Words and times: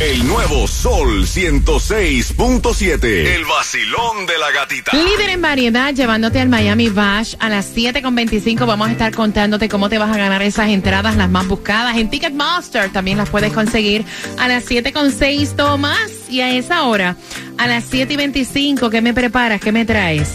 El 0.00 0.28
nuevo 0.28 0.68
Sol 0.68 1.26
106.7. 1.26 3.04
El 3.04 3.44
vacilón 3.46 4.26
de 4.28 4.38
la 4.38 4.52
gatita. 4.52 4.92
Líder 4.96 5.30
en 5.30 5.42
variedad, 5.42 5.92
llevándote 5.92 6.38
al 6.38 6.48
Miami 6.48 6.88
Bash 6.88 7.34
a 7.40 7.48
las 7.48 7.74
7.25. 7.74 8.64
Vamos 8.64 8.86
a 8.86 8.92
estar 8.92 9.12
contándote 9.12 9.68
cómo 9.68 9.88
te 9.88 9.98
vas 9.98 10.14
a 10.14 10.16
ganar 10.16 10.40
esas 10.42 10.68
entradas, 10.68 11.16
las 11.16 11.28
más 11.28 11.48
buscadas. 11.48 11.96
En 11.96 12.10
Ticketmaster 12.10 12.92
también 12.92 13.18
las 13.18 13.28
puedes 13.28 13.52
conseguir 13.52 14.04
a 14.38 14.46
las 14.46 14.70
7.6, 14.70 15.56
Tomás. 15.56 16.12
Y 16.30 16.42
a 16.42 16.54
esa 16.54 16.84
hora, 16.84 17.16
a 17.56 17.66
las 17.66 17.92
7.25, 17.92 18.90
¿qué 18.90 19.02
me 19.02 19.12
preparas? 19.12 19.60
¿Qué 19.60 19.72
me 19.72 19.84
traes? 19.84 20.28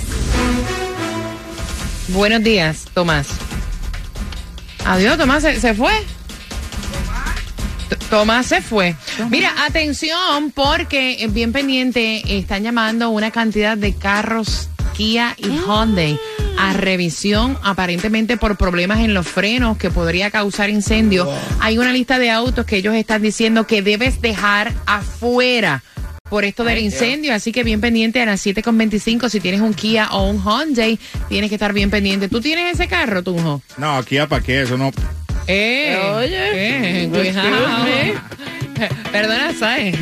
Buenos 2.10 2.44
días, 2.44 2.84
Tomás. 2.94 3.28
Adiós, 4.84 5.18
Tomás, 5.18 5.42
¿se, 5.42 5.58
se 5.62 5.74
fue? 5.74 5.94
Tomás 8.10 8.48
se 8.48 8.62
fue. 8.62 8.96
Mira, 9.30 9.54
atención, 9.66 10.52
porque 10.52 11.24
eh, 11.24 11.28
bien 11.28 11.52
pendiente 11.52 12.38
están 12.38 12.64
llamando 12.64 13.10
una 13.10 13.32
cantidad 13.32 13.78
de 13.78 13.94
carros 13.96 14.70
Kia 14.94 15.36
y 15.38 15.48
Hyundai 15.48 16.20
a 16.58 16.74
revisión, 16.74 17.58
aparentemente 17.64 18.38
por 18.38 18.58
problemas 18.58 19.00
en 19.00 19.14
los 19.14 19.28
frenos 19.28 19.78
que 19.78 19.90
podría 19.90 20.30
causar 20.30 20.70
incendio. 20.70 21.28
Hay 21.60 21.78
una 21.78 21.92
lista 21.92 22.20
de 22.20 22.30
autos 22.30 22.66
que 22.66 22.78
ellos 22.78 22.94
están 22.96 23.22
diciendo 23.22 23.66
que 23.66 23.82
debes 23.82 24.22
dejar 24.22 24.72
afuera 24.86 25.84
por 26.30 26.46
esto 26.46 26.64
del 26.64 26.80
incendio, 26.80 27.34
así 27.34 27.52
que 27.52 27.64
bien 27.64 27.82
pendiente 27.82 28.22
a 28.22 28.26
las 28.26 28.46
7.25, 28.46 29.30
si 29.30 29.40
tienes 29.40 29.62
un 29.62 29.74
Kia 29.74 30.10
o 30.12 30.30
un 30.30 30.42
Hyundai, 30.44 31.00
tienes 31.30 31.50
que 31.50 31.56
estar 31.56 31.74
bien 31.74 31.90
pendiente. 31.90 32.28
¿Tú 32.28 32.42
tienes 32.42 32.74
ese 32.74 32.88
carro, 32.88 33.24
Tunjo? 33.24 33.62
No, 33.78 33.98
aquí 33.98 34.16
ya 34.16 34.28
para 34.28 34.44
qué, 34.44 34.62
eso 34.62 34.78
no. 34.78 34.92
Eh, 35.48 35.98
Oye, 36.16 37.04
eh, 37.04 37.10
cuidado. 37.10 37.68
Perdona, 39.12 39.54
¿sabes? 39.54 40.00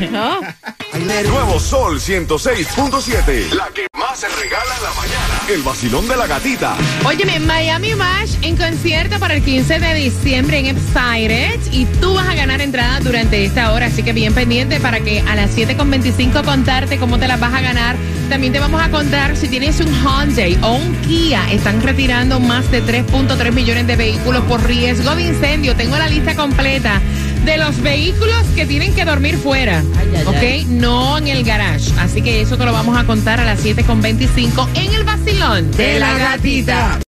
Nuevo 1.28 1.58
Sol 1.58 2.00
106.7. 2.00 3.52
La 3.52 3.68
que 3.74 3.86
más 3.98 4.18
se 4.18 4.28
regala 4.28 4.76
en 4.76 4.82
la 4.82 4.90
mañana. 4.90 5.40
El 5.48 5.62
vacilón 5.62 6.06
de 6.08 6.16
la 6.16 6.26
gatita. 6.26 6.76
Óyeme, 7.04 7.38
Miami 7.40 7.94
Bash 7.94 8.36
en 8.42 8.56
concierto 8.56 9.18
para 9.18 9.34
el 9.34 9.42
15 9.42 9.78
de 9.78 9.94
diciembre 9.94 10.58
en 10.58 10.66
Excited 10.66 11.60
y 11.72 11.86
tú 12.00 12.14
vas 12.14 12.28
a 12.28 12.34
ganar 12.34 12.60
entradas 12.60 13.04
durante 13.04 13.44
esta 13.44 13.72
hora, 13.72 13.86
así 13.86 14.02
que 14.02 14.12
bien 14.12 14.34
pendiente 14.34 14.80
para 14.80 15.00
que 15.00 15.20
a 15.20 15.34
las 15.34 15.56
7.25 15.56 16.44
contarte 16.44 16.98
cómo 16.98 17.18
te 17.18 17.28
las 17.28 17.40
vas 17.40 17.54
a 17.54 17.60
ganar. 17.60 17.96
También 18.28 18.52
te 18.52 18.60
vamos 18.60 18.82
a 18.82 18.90
contar 18.90 19.36
si 19.36 19.48
tienes 19.48 19.80
un 19.80 19.92
Hyundai 19.92 20.58
o 20.62 20.72
un 20.72 20.94
Kia. 21.02 21.50
Están 21.52 21.82
retirando 21.82 22.40
más 22.40 22.70
de 22.70 22.82
3.3 22.82 23.52
millones 23.52 23.86
de 23.86 23.96
vehículos 23.96 24.42
por 24.44 24.62
riesgo 24.64 25.14
de 25.14 25.22
incendio. 25.22 25.76
Tengo 25.76 25.96
la 25.98 26.08
lista 26.08 26.34
completa 26.34 27.00
de 27.44 27.56
los 27.56 27.80
vehículos 27.82 28.42
que 28.54 28.66
tienen 28.66 28.94
que 28.94 29.04
dormir 29.04 29.36
fuera, 29.36 29.82
ay, 29.98 30.22
¿ok? 30.26 30.36
ay. 30.36 30.66
No 30.68 31.18
en 31.18 31.28
el 31.28 31.44
garage. 31.44 31.92
Así 31.98 32.22
que 32.22 32.40
eso 32.40 32.56
te 32.56 32.64
lo 32.64 32.72
vamos 32.72 32.96
a 32.96 33.04
contar 33.04 33.40
a 33.40 33.44
las 33.44 33.64
7.25 33.64 34.68
en 34.74 34.94
el 34.94 35.04
vacilón 35.04 35.70
de 35.72 35.98
la 35.98 36.16
gatita. 36.18 37.00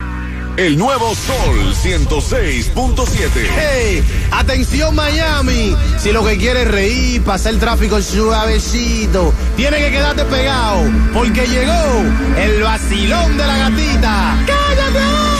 El 0.56 0.78
nuevo 0.78 1.16
Sol 1.16 1.74
106.7. 1.84 3.30
Hey, 3.58 4.04
atención 4.32 4.94
Miami, 4.94 5.76
si 5.98 6.12
lo 6.12 6.24
que 6.24 6.38
quieres 6.38 6.68
es 6.68 6.72
reír, 6.72 7.24
pasar 7.24 7.54
el 7.54 7.60
tráfico 7.60 8.00
suavecito, 8.02 9.34
tiene 9.56 9.78
que 9.78 9.90
quedarte 9.90 10.26
pegado, 10.26 10.84
porque 11.12 11.48
llegó 11.48 12.04
el 12.38 12.62
vacilón 12.62 13.36
de 13.36 13.48
la 13.48 13.58
gatita. 13.58 14.38
¡Cállate! 14.46 15.33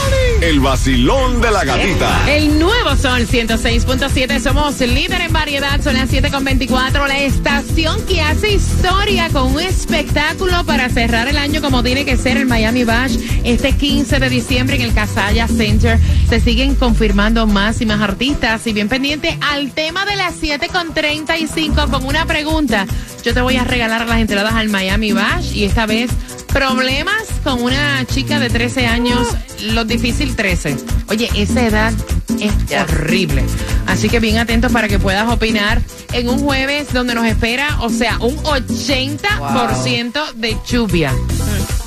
El 0.44 0.60
vacilón 0.60 1.40
de 1.40 1.50
la 1.50 1.64
gatita. 1.64 2.30
El 2.30 2.58
nuevo 2.58 2.94
Sol 2.96 3.26
106.7, 3.26 4.40
somos 4.40 4.78
líder 4.78 5.22
en 5.22 5.32
variedad, 5.32 5.80
son 5.80 5.94
las 5.94 6.10
7.24, 6.10 7.08
la 7.08 7.18
estación 7.20 8.04
que 8.04 8.20
hace 8.20 8.52
historia 8.52 9.30
con 9.30 9.54
un 9.54 9.60
espectáculo 9.60 10.62
para 10.66 10.90
cerrar 10.90 11.28
el 11.28 11.38
año 11.38 11.62
como 11.62 11.82
tiene 11.82 12.04
que 12.04 12.18
ser 12.18 12.36
el 12.36 12.44
Miami 12.44 12.84
Bash 12.84 13.16
este 13.42 13.72
15 13.72 14.18
de 14.18 14.28
diciembre 14.28 14.76
en 14.76 14.82
el 14.82 14.92
Casaya 14.92 15.48
Center. 15.48 15.98
Se 16.28 16.40
siguen 16.40 16.74
confirmando 16.74 17.46
más 17.46 17.80
y 17.80 17.86
más 17.86 18.02
artistas 18.02 18.66
y 18.66 18.74
bien 18.74 18.90
pendiente 18.90 19.38
al 19.40 19.70
tema 19.70 20.04
de 20.04 20.16
las 20.16 20.42
7.35 20.42 21.88
con 21.88 22.04
una 22.04 22.26
pregunta. 22.26 22.86
Yo 23.24 23.32
te 23.32 23.40
voy 23.40 23.56
a 23.56 23.64
regalar 23.64 24.06
las 24.06 24.18
entradas 24.18 24.52
al 24.52 24.68
Miami 24.68 25.12
Bash 25.12 25.56
y 25.56 25.64
esta 25.64 25.86
vez 25.86 26.10
problemas 26.52 27.23
con 27.44 27.62
una 27.62 28.04
chica 28.06 28.40
de 28.40 28.48
13 28.48 28.86
años, 28.86 29.28
lo 29.60 29.84
difícil 29.84 30.34
13. 30.34 30.76
Oye, 31.08 31.30
esa 31.36 31.66
edad 31.66 31.92
es 32.40 32.52
horrible. 32.80 33.44
Así 33.86 34.08
que 34.08 34.18
bien 34.18 34.38
atentos 34.38 34.72
para 34.72 34.88
que 34.88 34.98
puedas 34.98 35.30
opinar 35.30 35.80
en 36.12 36.28
un 36.28 36.40
jueves 36.40 36.92
donde 36.92 37.14
nos 37.14 37.26
espera, 37.26 37.78
o 37.82 37.90
sea, 37.90 38.18
un 38.18 38.36
80% 38.38 40.32
de 40.34 40.56
lluvia. 40.66 41.12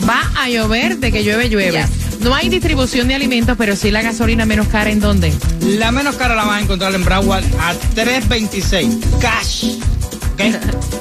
Va 0.08 0.22
a 0.38 0.48
llover, 0.50 0.98
de 1.00 1.12
que 1.12 1.24
llueve, 1.24 1.50
llueve. 1.50 1.86
No 2.22 2.34
hay 2.36 2.50
distribución 2.50 3.08
de 3.08 3.16
alimentos, 3.16 3.56
pero 3.58 3.76
sí 3.76 3.92
la 3.92 4.02
gasolina 4.02 4.46
menos 4.46 4.68
cara 4.68 4.92
en 4.92 5.00
dónde. 5.00 5.34
La 5.62 5.92
menos 5.92 6.16
cara 6.16 6.36
la 6.36 6.46
vas 6.46 6.60
a 6.60 6.62
encontrar 6.62 6.94
en 6.94 7.04
Broward 7.04 7.44
a 7.60 7.74
3.26. 7.96 9.20
Cash. 9.20 9.97
¿Ok? 10.38 10.42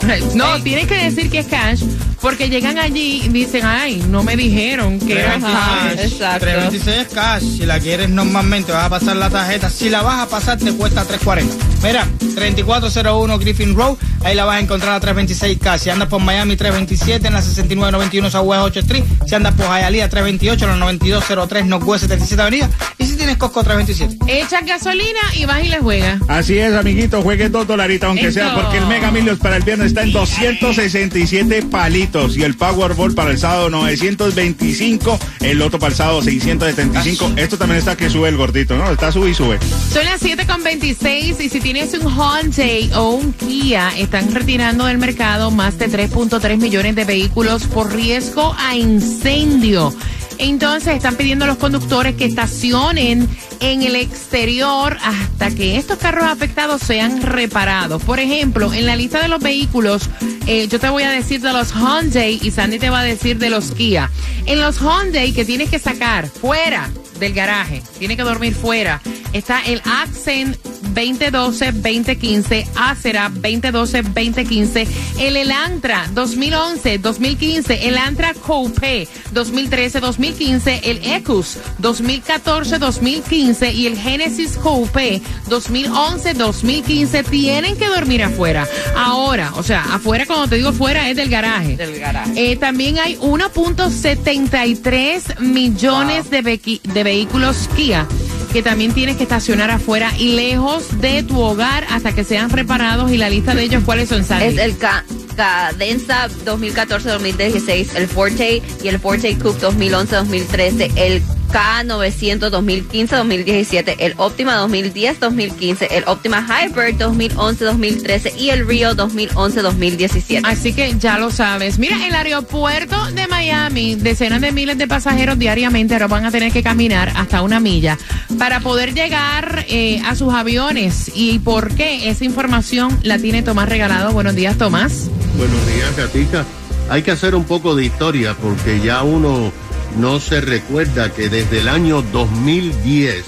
No, 0.34 0.62
tienes 0.62 0.86
que 0.86 0.94
decir 0.94 1.28
que 1.30 1.40
es 1.40 1.46
cash, 1.46 1.82
porque 2.20 2.48
llegan 2.48 2.78
allí 2.78 3.22
y 3.24 3.28
dicen, 3.28 3.62
ay, 3.64 4.04
no 4.08 4.22
me 4.22 4.36
dijeron 4.36 5.00
que 5.00 5.18
era 5.18 5.40
cash. 5.40 5.98
Exacto. 5.98 6.44
326 6.44 6.96
es 6.98 7.08
cash. 7.12 7.42
Si 7.42 7.66
la 7.66 7.80
quieres 7.80 8.08
normalmente 8.08 8.70
vas 8.70 8.84
a 8.84 8.90
pasar 8.90 9.16
la 9.16 9.30
tarjeta. 9.30 9.68
Si 9.68 9.90
la 9.90 10.02
vas 10.02 10.20
a 10.20 10.28
pasar 10.28 10.58
te 10.58 10.72
cuesta 10.72 11.04
340. 11.04 11.64
Mira, 11.82 12.06
3401 12.36 13.38
Griffin 13.40 13.74
Road. 13.74 13.96
Ahí 14.22 14.36
la 14.36 14.44
vas 14.44 14.58
a 14.58 14.60
encontrar 14.60 14.94
a 14.94 15.00
326 15.00 15.58
cash. 15.58 15.80
Si 15.80 15.90
andas 15.90 16.08
por 16.08 16.20
Miami 16.20 16.56
327 16.56 17.26
en 17.26 17.34
la 17.34 17.42
6991 17.42 18.30
Southwest 18.30 18.62
8 18.62 18.80
Street. 18.80 19.04
Si 19.26 19.34
andas 19.34 19.54
por 19.54 19.66
Hialeah 19.66 20.08
328 20.08 20.64
en 20.66 20.70
la 20.70 20.76
9203 20.76 21.66
Northwest 21.66 22.02
77 22.04 22.42
Avenida. 22.42 22.70
Y 22.98 23.06
si 23.06 23.15
tienes 23.26 23.38
Costco 23.38 23.64
327. 23.64 24.40
Echas 24.40 24.64
gasolina 24.64 25.20
y 25.34 25.46
vas 25.46 25.64
y 25.64 25.68
le 25.68 25.78
juegas. 25.80 26.20
Así 26.28 26.58
es, 26.58 26.72
amiguito, 26.74 27.22
juegue 27.22 27.48
dos 27.48 27.66
dolaritos, 27.66 28.08
aunque 28.08 28.30
sea, 28.30 28.54
porque 28.54 28.78
el 28.78 28.86
Mega 28.86 29.10
Millions 29.10 29.40
para 29.40 29.56
el 29.56 29.64
viernes 29.64 29.88
está 29.88 30.02
en 30.02 30.12
267 30.12 31.62
palitos 31.62 32.36
y 32.36 32.44
el 32.44 32.54
Powerball 32.54 33.14
para 33.14 33.32
el 33.32 33.38
sábado 33.38 33.68
925, 33.68 35.18
el 35.40 35.58
Loto 35.58 35.80
para 35.80 35.90
el 35.90 35.96
sábado 35.96 36.22
675. 36.22 37.32
Esto 37.36 37.58
también 37.58 37.78
está 37.80 37.96
que 37.96 38.08
sube 38.08 38.28
el 38.28 38.36
gordito, 38.36 38.76
¿no? 38.76 38.92
Está 38.92 39.10
sube 39.10 39.30
y 39.30 39.34
sube. 39.34 39.58
Son 39.92 40.04
las 40.04 40.22
7.26 40.22 41.40
y 41.40 41.48
si 41.48 41.60
tienes 41.60 41.94
un 41.94 42.08
Hyundai 42.08 42.92
o 42.94 43.10
un 43.10 43.32
Kia, 43.32 43.90
están 43.96 44.32
retirando 44.32 44.86
del 44.86 44.98
mercado 44.98 45.50
más 45.50 45.78
de 45.78 45.90
3.3 45.90 46.58
millones 46.58 46.94
de 46.94 47.04
vehículos 47.04 47.64
por 47.64 47.92
riesgo 47.92 48.54
a 48.56 48.76
incendio. 48.76 49.92
Entonces 50.38 50.94
están 50.96 51.16
pidiendo 51.16 51.44
a 51.44 51.48
los 51.48 51.56
conductores 51.56 52.14
que 52.16 52.24
estacionen 52.24 53.28
en 53.60 53.82
el 53.82 53.96
exterior 53.96 54.96
hasta 55.02 55.50
que 55.50 55.76
estos 55.76 55.98
carros 55.98 56.24
afectados 56.24 56.82
sean 56.82 57.22
reparados. 57.22 58.02
Por 58.02 58.20
ejemplo, 58.20 58.72
en 58.72 58.86
la 58.86 58.96
lista 58.96 59.20
de 59.20 59.28
los 59.28 59.40
vehículos, 59.40 60.08
eh, 60.46 60.68
yo 60.68 60.78
te 60.78 60.88
voy 60.88 61.04
a 61.04 61.10
decir 61.10 61.40
de 61.40 61.52
los 61.52 61.72
Hyundai 61.72 62.38
y 62.42 62.50
Sandy 62.50 62.78
te 62.78 62.90
va 62.90 63.00
a 63.00 63.04
decir 63.04 63.38
de 63.38 63.50
los 63.50 63.72
Kia. 63.72 64.10
En 64.46 64.60
los 64.60 64.78
Hyundai 64.80 65.32
que 65.32 65.44
tienes 65.44 65.70
que 65.70 65.78
sacar 65.78 66.28
fuera 66.28 66.90
del 67.18 67.32
garaje, 67.32 67.82
tiene 67.98 68.16
que 68.16 68.22
dormir 68.22 68.54
fuera, 68.54 69.00
está 69.32 69.60
el 69.62 69.80
Accent 69.84 70.56
2012-2015, 70.96 72.66
Acera 72.74 73.30
2012-2015, 73.30 74.86
el 75.18 75.36
Elantra 75.36 76.08
2011-2015, 76.14 77.78
el 77.82 77.98
Antra 77.98 78.32
Coupe 78.34 79.06
2013-2015, 79.34 80.80
el 80.84 80.98
Ecus 81.04 81.58
2014-2015 81.82 83.74
y 83.74 83.86
el 83.86 83.98
Genesis 83.98 84.56
Coupe 84.56 85.20
2011-2015 85.50 87.24
tienen 87.28 87.76
que 87.76 87.86
dormir 87.88 88.22
afuera. 88.22 88.66
Ahora, 88.96 89.52
o 89.56 89.62
sea, 89.62 89.84
afuera 89.94 90.24
cuando 90.26 90.48
te 90.48 90.56
digo 90.56 90.70
afuera 90.70 91.10
es 91.10 91.16
del 91.16 91.28
garaje. 91.28 91.76
Del 91.76 91.98
garaje. 92.00 92.52
Eh, 92.52 92.56
también 92.56 92.98
hay 92.98 93.16
1.73 93.16 95.40
millones 95.40 96.30
de, 96.30 96.42
vequi- 96.42 96.80
de 96.82 97.02
vehículos 97.04 97.68
Kia 97.76 98.06
que 98.52 98.62
también 98.62 98.92
tienes 98.92 99.16
que 99.16 99.22
estacionar 99.24 99.70
afuera 99.70 100.12
y 100.18 100.28
lejos 100.36 101.00
de 101.00 101.22
tu 101.22 101.40
hogar 101.40 101.86
hasta 101.90 102.14
que 102.14 102.24
sean 102.24 102.50
reparados 102.50 103.10
y 103.10 103.16
la 103.16 103.28
lista 103.30 103.54
de 103.54 103.62
ellos 103.64 103.82
cuáles 103.84 104.08
son? 104.08 104.20
Es 104.22 104.58
el 104.58 104.76
Ca- 104.78 105.04
Cadenza 105.36 106.28
2014-2016, 106.44 107.94
el 107.96 108.08
Forte 108.08 108.62
y 108.82 108.88
el 108.88 108.98
Forte 108.98 109.36
Coupe 109.38 109.60
2011-2013, 109.66 110.92
el 110.96 111.22
K900 111.48 112.50
2015-2017, 112.50 113.96
el 113.98 114.14
Optima 114.16 114.56
2010-2015, 114.66 115.88
el 115.90 116.04
Optima 116.06 116.46
Hybrid 116.46 116.96
2011-2013 116.96 118.36
y 118.38 118.50
el 118.50 118.66
Rio 118.66 118.94
2011-2017. 118.94 120.42
Así 120.44 120.72
que 120.72 120.96
ya 120.98 121.18
lo 121.18 121.30
sabes. 121.30 121.78
Mira, 121.78 122.06
el 122.06 122.14
aeropuerto 122.14 122.96
de 123.12 123.26
Miami, 123.26 123.94
decenas 123.94 124.40
de 124.40 124.52
miles 124.52 124.78
de 124.78 124.86
pasajeros 124.86 125.38
diariamente 125.38 125.94
ahora 125.94 126.06
van 126.06 126.24
a 126.24 126.30
tener 126.30 126.52
que 126.52 126.62
caminar 126.62 127.12
hasta 127.16 127.42
una 127.42 127.60
milla 127.60 127.98
para 128.38 128.60
poder 128.60 128.94
llegar 128.94 129.64
eh, 129.68 130.00
a 130.04 130.14
sus 130.14 130.32
aviones. 130.32 131.10
¿Y 131.14 131.38
por 131.38 131.74
qué? 131.74 132.08
Esa 132.08 132.24
información 132.24 132.98
la 133.02 133.18
tiene 133.18 133.42
Tomás 133.42 133.68
Regalado. 133.68 134.12
Buenos 134.12 134.34
días, 134.34 134.56
Tomás. 134.58 135.10
Buenos 135.36 135.66
días, 135.66 135.96
Gatica. 135.96 136.44
Hay 136.88 137.02
que 137.02 137.10
hacer 137.10 137.34
un 137.34 137.44
poco 137.44 137.74
de 137.74 137.84
historia 137.84 138.34
porque 138.40 138.80
ya 138.80 139.02
uno 139.02 139.52
no 139.98 140.20
se 140.20 140.40
recuerda 140.40 141.12
que 141.12 141.28
desde 141.28 141.60
el 141.60 141.68
año 141.68 142.02
2010, 142.02 143.24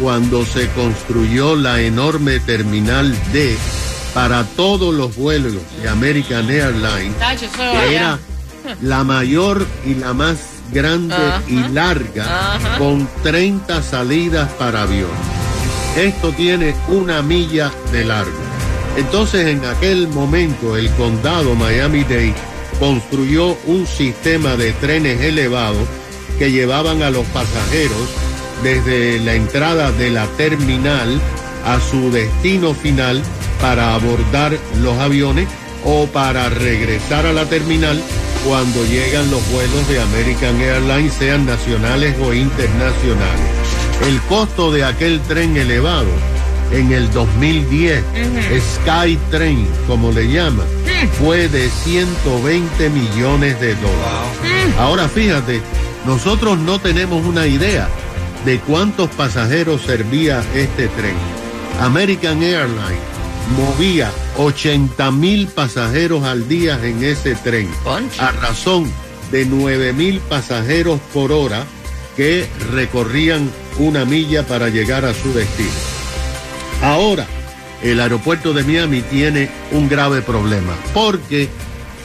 cuando 0.00 0.44
se 0.44 0.68
construyó 0.70 1.56
la 1.56 1.80
enorme 1.80 2.40
terminal 2.40 3.14
D 3.32 3.56
para 4.14 4.44
todos 4.44 4.94
los 4.94 5.16
vuelos 5.16 5.54
de 5.82 5.88
American 5.88 6.48
Airlines, 6.50 7.14
que 7.56 7.96
era 7.96 8.18
la 8.82 9.04
mayor 9.04 9.66
y 9.84 9.94
la 9.94 10.12
más 10.12 10.38
grande 10.72 11.16
y 11.48 11.60
larga, 11.68 12.58
con 12.78 13.08
30 13.22 13.82
salidas 13.82 14.50
para 14.52 14.82
avión. 14.82 15.10
Esto 15.96 16.32
tiene 16.32 16.74
una 16.88 17.22
milla 17.22 17.72
de 17.90 18.04
largo. 18.04 18.38
Entonces 18.96 19.46
en 19.46 19.64
aquel 19.64 20.08
momento 20.08 20.76
el 20.76 20.90
condado 20.92 21.54
Miami-Dade 21.54 22.34
construyó 22.78 23.56
un 23.66 23.86
sistema 23.86 24.56
de 24.56 24.72
trenes 24.72 25.20
elevados 25.20 25.86
que 26.38 26.50
llevaban 26.50 27.02
a 27.02 27.10
los 27.10 27.26
pasajeros 27.26 28.08
desde 28.62 29.18
la 29.20 29.34
entrada 29.34 29.92
de 29.92 30.10
la 30.10 30.26
terminal 30.36 31.20
a 31.64 31.80
su 31.80 32.10
destino 32.10 32.74
final 32.74 33.22
para 33.60 33.94
abordar 33.94 34.56
los 34.80 34.96
aviones 34.98 35.48
o 35.84 36.06
para 36.06 36.48
regresar 36.48 37.26
a 37.26 37.32
la 37.32 37.46
terminal 37.46 38.00
cuando 38.46 38.84
llegan 38.86 39.30
los 39.30 39.46
vuelos 39.50 39.88
de 39.88 40.00
American 40.00 40.60
Airlines, 40.60 41.12
sean 41.14 41.44
nacionales 41.46 42.16
o 42.20 42.32
internacionales. 42.32 43.46
El 44.06 44.20
costo 44.22 44.70
de 44.70 44.84
aquel 44.84 45.20
tren 45.22 45.56
elevado 45.56 46.08
en 46.72 46.92
el 46.92 47.10
2010, 47.12 48.02
Sky 48.76 49.18
Train, 49.30 49.66
como 49.86 50.12
le 50.12 50.30
llaman, 50.30 50.66
fue 51.18 51.48
de 51.48 51.68
120 51.68 52.90
millones 52.90 53.60
de 53.60 53.74
dólares. 53.74 54.74
Ahora 54.78 55.08
fíjate, 55.08 55.60
nosotros 56.06 56.58
no 56.58 56.78
tenemos 56.78 57.24
una 57.24 57.46
idea 57.46 57.88
de 58.44 58.58
cuántos 58.60 59.10
pasajeros 59.10 59.82
servía 59.82 60.42
este 60.54 60.88
tren. 60.88 61.16
American 61.80 62.42
Airlines 62.42 63.00
movía 63.56 64.10
80 64.36 65.10
mil 65.12 65.48
pasajeros 65.48 66.24
al 66.24 66.48
día 66.48 66.78
en 66.82 67.02
ese 67.02 67.34
tren, 67.36 67.68
a 68.18 68.32
razón 68.32 68.90
de 69.30 69.44
9 69.44 69.92
mil 69.92 70.20
pasajeros 70.20 71.00
por 71.12 71.32
hora 71.32 71.64
que 72.16 72.48
recorrían 72.72 73.50
una 73.78 74.04
milla 74.04 74.46
para 74.46 74.68
llegar 74.68 75.04
a 75.04 75.14
su 75.14 75.32
destino. 75.32 75.87
Ahora, 76.82 77.26
el 77.82 78.00
aeropuerto 78.00 78.52
de 78.52 78.64
Miami 78.64 79.02
tiene 79.02 79.48
un 79.72 79.88
grave 79.88 80.22
problema 80.22 80.74
porque 80.94 81.48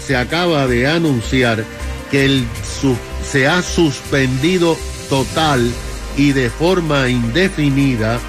se 0.05 0.15
acaba 0.15 0.67
de 0.67 0.87
anunciar 0.87 1.63
que 2.11 2.25
el 2.25 2.45
su- 2.81 2.97
se 3.29 3.47
ha 3.47 3.61
suspendido 3.61 4.77
total 5.09 5.71
y 6.17 6.31
de 6.31 6.49
forma 6.49 7.07
indefinida 7.09 8.19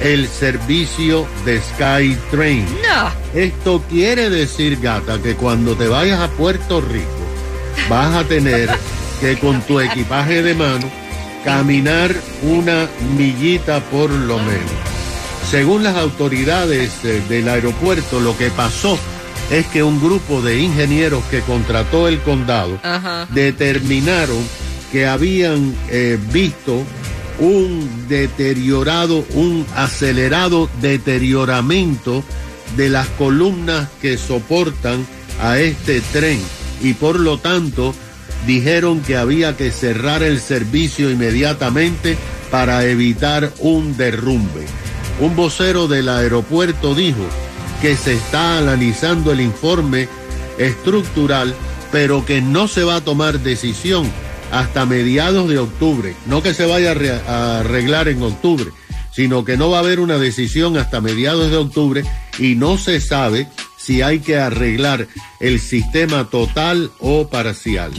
el 0.00 0.28
servicio 0.28 1.26
de 1.44 1.60
SkyTrain. 1.60 2.64
No. 2.64 3.10
Esto 3.38 3.82
quiere 3.88 4.30
decir, 4.30 4.78
gata, 4.80 5.18
que 5.22 5.34
cuando 5.34 5.74
te 5.74 5.88
vayas 5.88 6.20
a 6.20 6.28
Puerto 6.28 6.80
Rico 6.80 7.08
vas 7.88 8.14
a 8.14 8.24
tener 8.24 8.70
que 9.20 9.38
con 9.38 9.60
tu 9.62 9.80
equipaje 9.80 10.42
de 10.42 10.54
mano 10.54 10.90
caminar 11.44 12.14
una 12.42 12.88
millita 13.16 13.80
por 13.80 14.10
lo 14.10 14.38
menos. 14.38 14.93
Según 15.50 15.84
las 15.84 15.96
autoridades 15.96 16.90
eh, 17.04 17.22
del 17.28 17.48
aeropuerto, 17.48 18.20
lo 18.20 18.36
que 18.36 18.50
pasó 18.50 18.98
es 19.50 19.66
que 19.66 19.82
un 19.82 20.00
grupo 20.00 20.42
de 20.42 20.58
ingenieros 20.58 21.22
que 21.24 21.40
contrató 21.40 22.08
el 22.08 22.20
condado 22.20 22.78
Ajá. 22.82 23.28
determinaron 23.30 24.38
que 24.90 25.06
habían 25.06 25.74
eh, 25.90 26.18
visto 26.32 26.82
un 27.38 28.06
deteriorado, 28.08 29.24
un 29.34 29.66
acelerado 29.76 30.68
deterioramiento 30.80 32.24
de 32.76 32.88
las 32.88 33.08
columnas 33.08 33.88
que 34.00 34.16
soportan 34.16 35.06
a 35.40 35.58
este 35.58 36.00
tren 36.00 36.40
y 36.82 36.94
por 36.94 37.18
lo 37.18 37.38
tanto 37.38 37.94
dijeron 38.46 39.00
que 39.00 39.16
había 39.16 39.56
que 39.56 39.70
cerrar 39.70 40.22
el 40.22 40.40
servicio 40.40 41.10
inmediatamente 41.10 42.16
para 42.50 42.84
evitar 42.84 43.52
un 43.58 43.96
derrumbe. 43.96 44.66
Un 45.20 45.36
vocero 45.36 45.86
del 45.88 46.08
aeropuerto 46.08 46.94
dijo 46.94 47.24
que 47.80 47.96
se 47.96 48.14
está 48.14 48.58
analizando 48.58 49.32
el 49.32 49.40
informe 49.40 50.08
estructural, 50.58 51.54
pero 51.92 52.24
que 52.24 52.40
no 52.40 52.66
se 52.68 52.84
va 52.84 52.96
a 52.96 53.00
tomar 53.00 53.40
decisión 53.40 54.10
hasta 54.50 54.86
mediados 54.86 55.48
de 55.48 55.58
octubre. 55.58 56.14
No 56.26 56.42
que 56.42 56.54
se 56.54 56.66
vaya 56.66 56.92
a 56.92 56.94
re- 56.94 57.20
a 57.26 57.60
arreglar 57.60 58.08
en 58.08 58.22
octubre, 58.22 58.70
sino 59.12 59.44
que 59.44 59.56
no 59.56 59.70
va 59.70 59.78
a 59.78 59.80
haber 59.80 60.00
una 60.00 60.18
decisión 60.18 60.76
hasta 60.76 61.00
mediados 61.00 61.50
de 61.50 61.56
octubre 61.58 62.04
y 62.38 62.56
no 62.56 62.78
se 62.78 63.00
sabe 63.00 63.46
si 63.78 64.02
hay 64.02 64.18
que 64.20 64.38
arreglar 64.38 65.06
el 65.40 65.60
sistema 65.60 66.24
total 66.30 66.90
o 67.00 67.28
parcial. 67.28 67.92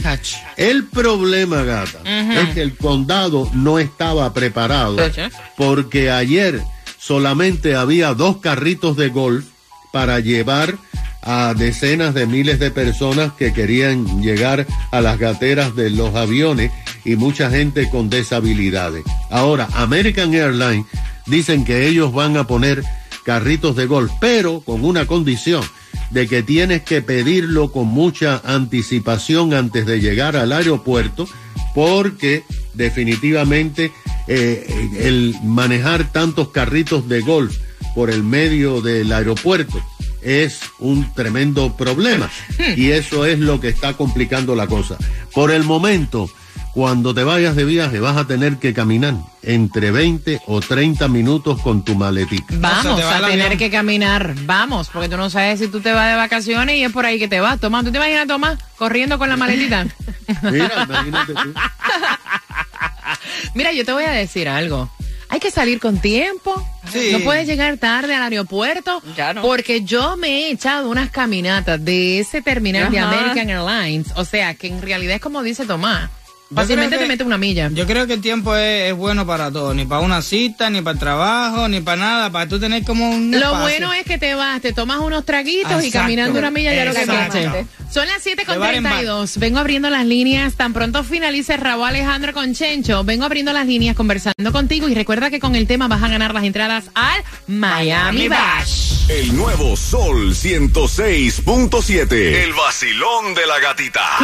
El 0.56 0.84
problema, 0.86 1.62
gata, 1.62 2.00
es 2.42 2.54
que 2.54 2.60
el 2.62 2.76
condado 2.76 3.48
no 3.54 3.78
estaba 3.78 4.32
preparado 4.34 4.96
porque 5.56 6.10
ayer 6.10 6.60
solamente 7.06 7.76
había 7.76 8.14
dos 8.14 8.38
carritos 8.38 8.96
de 8.96 9.10
golf 9.10 9.44
para 9.92 10.18
llevar 10.18 10.76
a 11.22 11.54
decenas 11.54 12.14
de 12.14 12.26
miles 12.26 12.58
de 12.58 12.72
personas 12.72 13.32
que 13.32 13.52
querían 13.52 14.22
llegar 14.22 14.66
a 14.90 15.00
las 15.00 15.16
gateras 15.18 15.76
de 15.76 15.90
los 15.90 16.16
aviones 16.16 16.72
y 17.04 17.14
mucha 17.14 17.48
gente 17.48 17.88
con 17.90 18.10
deshabilidades. 18.10 19.04
Ahora, 19.30 19.68
American 19.74 20.34
Airlines 20.34 20.86
dicen 21.26 21.64
que 21.64 21.86
ellos 21.86 22.12
van 22.12 22.36
a 22.36 22.48
poner 22.48 22.82
carritos 23.24 23.76
de 23.76 23.86
golf, 23.86 24.10
pero 24.20 24.60
con 24.60 24.84
una 24.84 25.06
condición 25.06 25.62
de 26.10 26.26
que 26.26 26.42
tienes 26.42 26.82
que 26.82 27.02
pedirlo 27.02 27.70
con 27.70 27.86
mucha 27.86 28.40
anticipación 28.44 29.54
antes 29.54 29.86
de 29.86 30.00
llegar 30.00 30.36
al 30.36 30.52
aeropuerto, 30.52 31.28
porque 31.72 32.42
definitivamente 32.74 33.92
eh, 34.26 34.90
el 34.98 35.34
manejar 35.42 36.10
tantos 36.12 36.48
carritos 36.48 37.08
de 37.08 37.20
golf 37.20 37.56
por 37.94 38.10
el 38.10 38.22
medio 38.22 38.80
del 38.80 39.12
aeropuerto 39.12 39.82
es 40.26 40.60
un 40.80 41.12
tremendo 41.14 41.76
problema 41.76 42.28
y 42.76 42.90
eso 42.90 43.24
es 43.26 43.38
lo 43.38 43.60
que 43.60 43.68
está 43.68 43.94
complicando 43.94 44.56
la 44.56 44.66
cosa. 44.66 44.96
Por 45.32 45.52
el 45.52 45.62
momento, 45.62 46.28
cuando 46.76 47.14
te 47.14 47.22
vayas 47.22 47.54
de 47.54 47.64
viaje 47.64 48.00
vas 48.00 48.16
a 48.16 48.26
tener 48.26 48.56
que 48.56 48.74
caminar 48.74 49.14
entre 49.42 49.92
20 49.92 50.42
o 50.46 50.60
30 50.60 51.06
minutos 51.08 51.60
con 51.62 51.84
tu 51.84 51.94
maletita. 51.94 52.54
Vamos 52.58 52.96
te 52.96 53.04
va 53.04 53.18
a 53.18 53.20
tener 53.20 53.46
avión. 53.46 53.58
que 53.58 53.70
caminar, 53.70 54.34
vamos, 54.42 54.90
porque 54.92 55.08
tú 55.08 55.16
no 55.16 55.30
sabes 55.30 55.60
si 55.60 55.68
tú 55.68 55.80
te 55.80 55.92
vas 55.92 56.10
de 56.10 56.16
vacaciones 56.16 56.76
y 56.76 56.84
es 56.84 56.92
por 56.92 57.06
ahí 57.06 57.18
que 57.18 57.28
te 57.28 57.40
vas. 57.40 57.60
Tomás, 57.60 57.84
¿tú 57.84 57.92
te 57.92 57.98
imaginas, 57.98 58.26
Tomás, 58.26 58.58
corriendo 58.76 59.18
con 59.18 59.28
la 59.28 59.36
maletita? 59.36 59.86
Mira, 60.42 60.86
imagínate 60.88 61.32
tú. 61.32 61.54
Mira, 63.54 63.72
yo 63.72 63.84
te 63.84 63.92
voy 63.92 64.04
a 64.04 64.10
decir 64.12 64.48
algo. 64.48 64.90
hay 65.28 65.40
que 65.40 65.50
salir 65.50 65.80
con 65.80 65.98
tiempo. 65.98 66.54
Sí. 66.92 67.10
No 67.12 67.20
puedes 67.20 67.46
llegar 67.46 67.76
tarde 67.78 68.14
al 68.14 68.22
aeropuerto. 68.22 69.02
Ya 69.16 69.34
no. 69.34 69.42
Porque 69.42 69.82
yo 69.82 70.16
me 70.16 70.28
he 70.28 70.50
echado 70.52 70.88
unas 70.88 71.10
caminatas 71.10 71.84
de 71.84 72.20
ese 72.20 72.42
terminal 72.42 72.90
de. 72.90 72.98
American 72.98 73.50
Airlines. 73.50 74.08
O 74.16 74.24
sea, 74.24 74.54
que 74.54 74.68
en 74.68 74.80
realidad 74.82 75.16
es 75.16 75.20
como 75.20 75.42
dice 75.42 75.66
Tomás. 75.66 76.10
Fácilmente 76.54 76.96
te 76.96 77.06
mete 77.06 77.24
una 77.24 77.38
milla. 77.38 77.70
Yo 77.72 77.86
creo 77.86 78.06
que 78.06 78.14
el 78.14 78.20
tiempo 78.20 78.54
es, 78.56 78.90
es 78.90 78.94
bueno 78.94 79.26
para 79.26 79.50
todo, 79.50 79.74
ni 79.74 79.84
para 79.84 80.00
una 80.00 80.22
cita, 80.22 80.70
ni 80.70 80.80
para 80.80 80.92
el 80.92 80.98
trabajo, 80.98 81.68
ni 81.68 81.80
para 81.80 81.96
nada, 81.96 82.30
para 82.30 82.48
tú 82.48 82.60
tener 82.60 82.84
como 82.84 83.10
un 83.10 83.32
Lo 83.32 83.38
espacio. 83.38 83.60
bueno 83.60 83.92
es 83.92 84.04
que 84.04 84.18
te 84.18 84.34
vas, 84.34 84.60
te 84.60 84.72
tomas 84.72 84.98
unos 85.00 85.24
traguitos 85.24 85.84
y 85.84 85.90
caminando 85.90 86.38
una 86.38 86.50
milla 86.50 86.72
ya 86.74 86.84
lo 86.84 86.94
que 86.94 87.04
quieres. 87.04 87.66
Son 87.92 88.06
las 88.06 88.22
7 88.22 88.44
con 88.44 88.54
De 88.54 88.58
bar 88.60 88.74
en 88.74 88.82
bar. 88.82 88.92
32. 88.94 89.38
Vengo 89.38 89.58
abriendo 89.58 89.90
las 89.90 90.04
líneas. 90.04 90.54
Tan 90.54 90.72
pronto 90.72 91.02
finalice 91.04 91.56
Raúl 91.56 91.86
Alejandro 91.86 92.32
con 92.32 92.54
Chencho. 92.54 93.04
Vengo 93.04 93.24
abriendo 93.24 93.52
las 93.52 93.66
líneas 93.66 93.96
conversando 93.96 94.52
contigo. 94.52 94.88
Y 94.88 94.94
recuerda 94.94 95.30
que 95.30 95.40
con 95.40 95.56
el 95.56 95.66
tema 95.66 95.88
vas 95.88 96.02
a 96.02 96.08
ganar 96.08 96.34
las 96.34 96.44
entradas 96.44 96.90
al 96.94 97.22
Miami 97.46 98.28
Bash. 98.28 99.08
El 99.08 99.36
nuevo 99.36 99.76
Sol 99.76 100.34
106.7. 100.34 102.12
El 102.12 102.52
vacilón 102.54 103.34
de 103.34 103.46
la 103.46 103.58
gatita. 103.60 104.18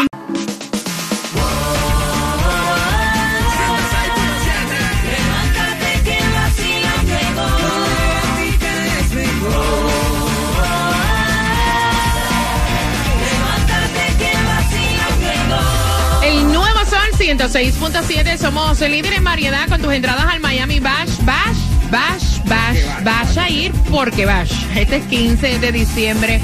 106.7. 17.12 18.36
Somos 18.38 18.80
el 18.82 18.92
líder 18.92 19.14
en 19.14 19.24
variedad 19.24 19.68
con 19.68 19.80
tus 19.80 19.92
entradas 19.92 20.26
al 20.26 20.40
Miami 20.40 20.80
Bash. 20.80 21.10
Bash, 21.22 21.90
Bash, 21.90 22.42
Bash. 22.44 23.04
Bash 23.04 23.38
a 23.38 23.48
ir 23.48 23.72
porque 23.90 24.26
Bash. 24.26 24.52
Este 24.74 24.96
es 24.96 25.04
15 25.04 25.58
de 25.58 25.72
diciembre. 25.72 26.40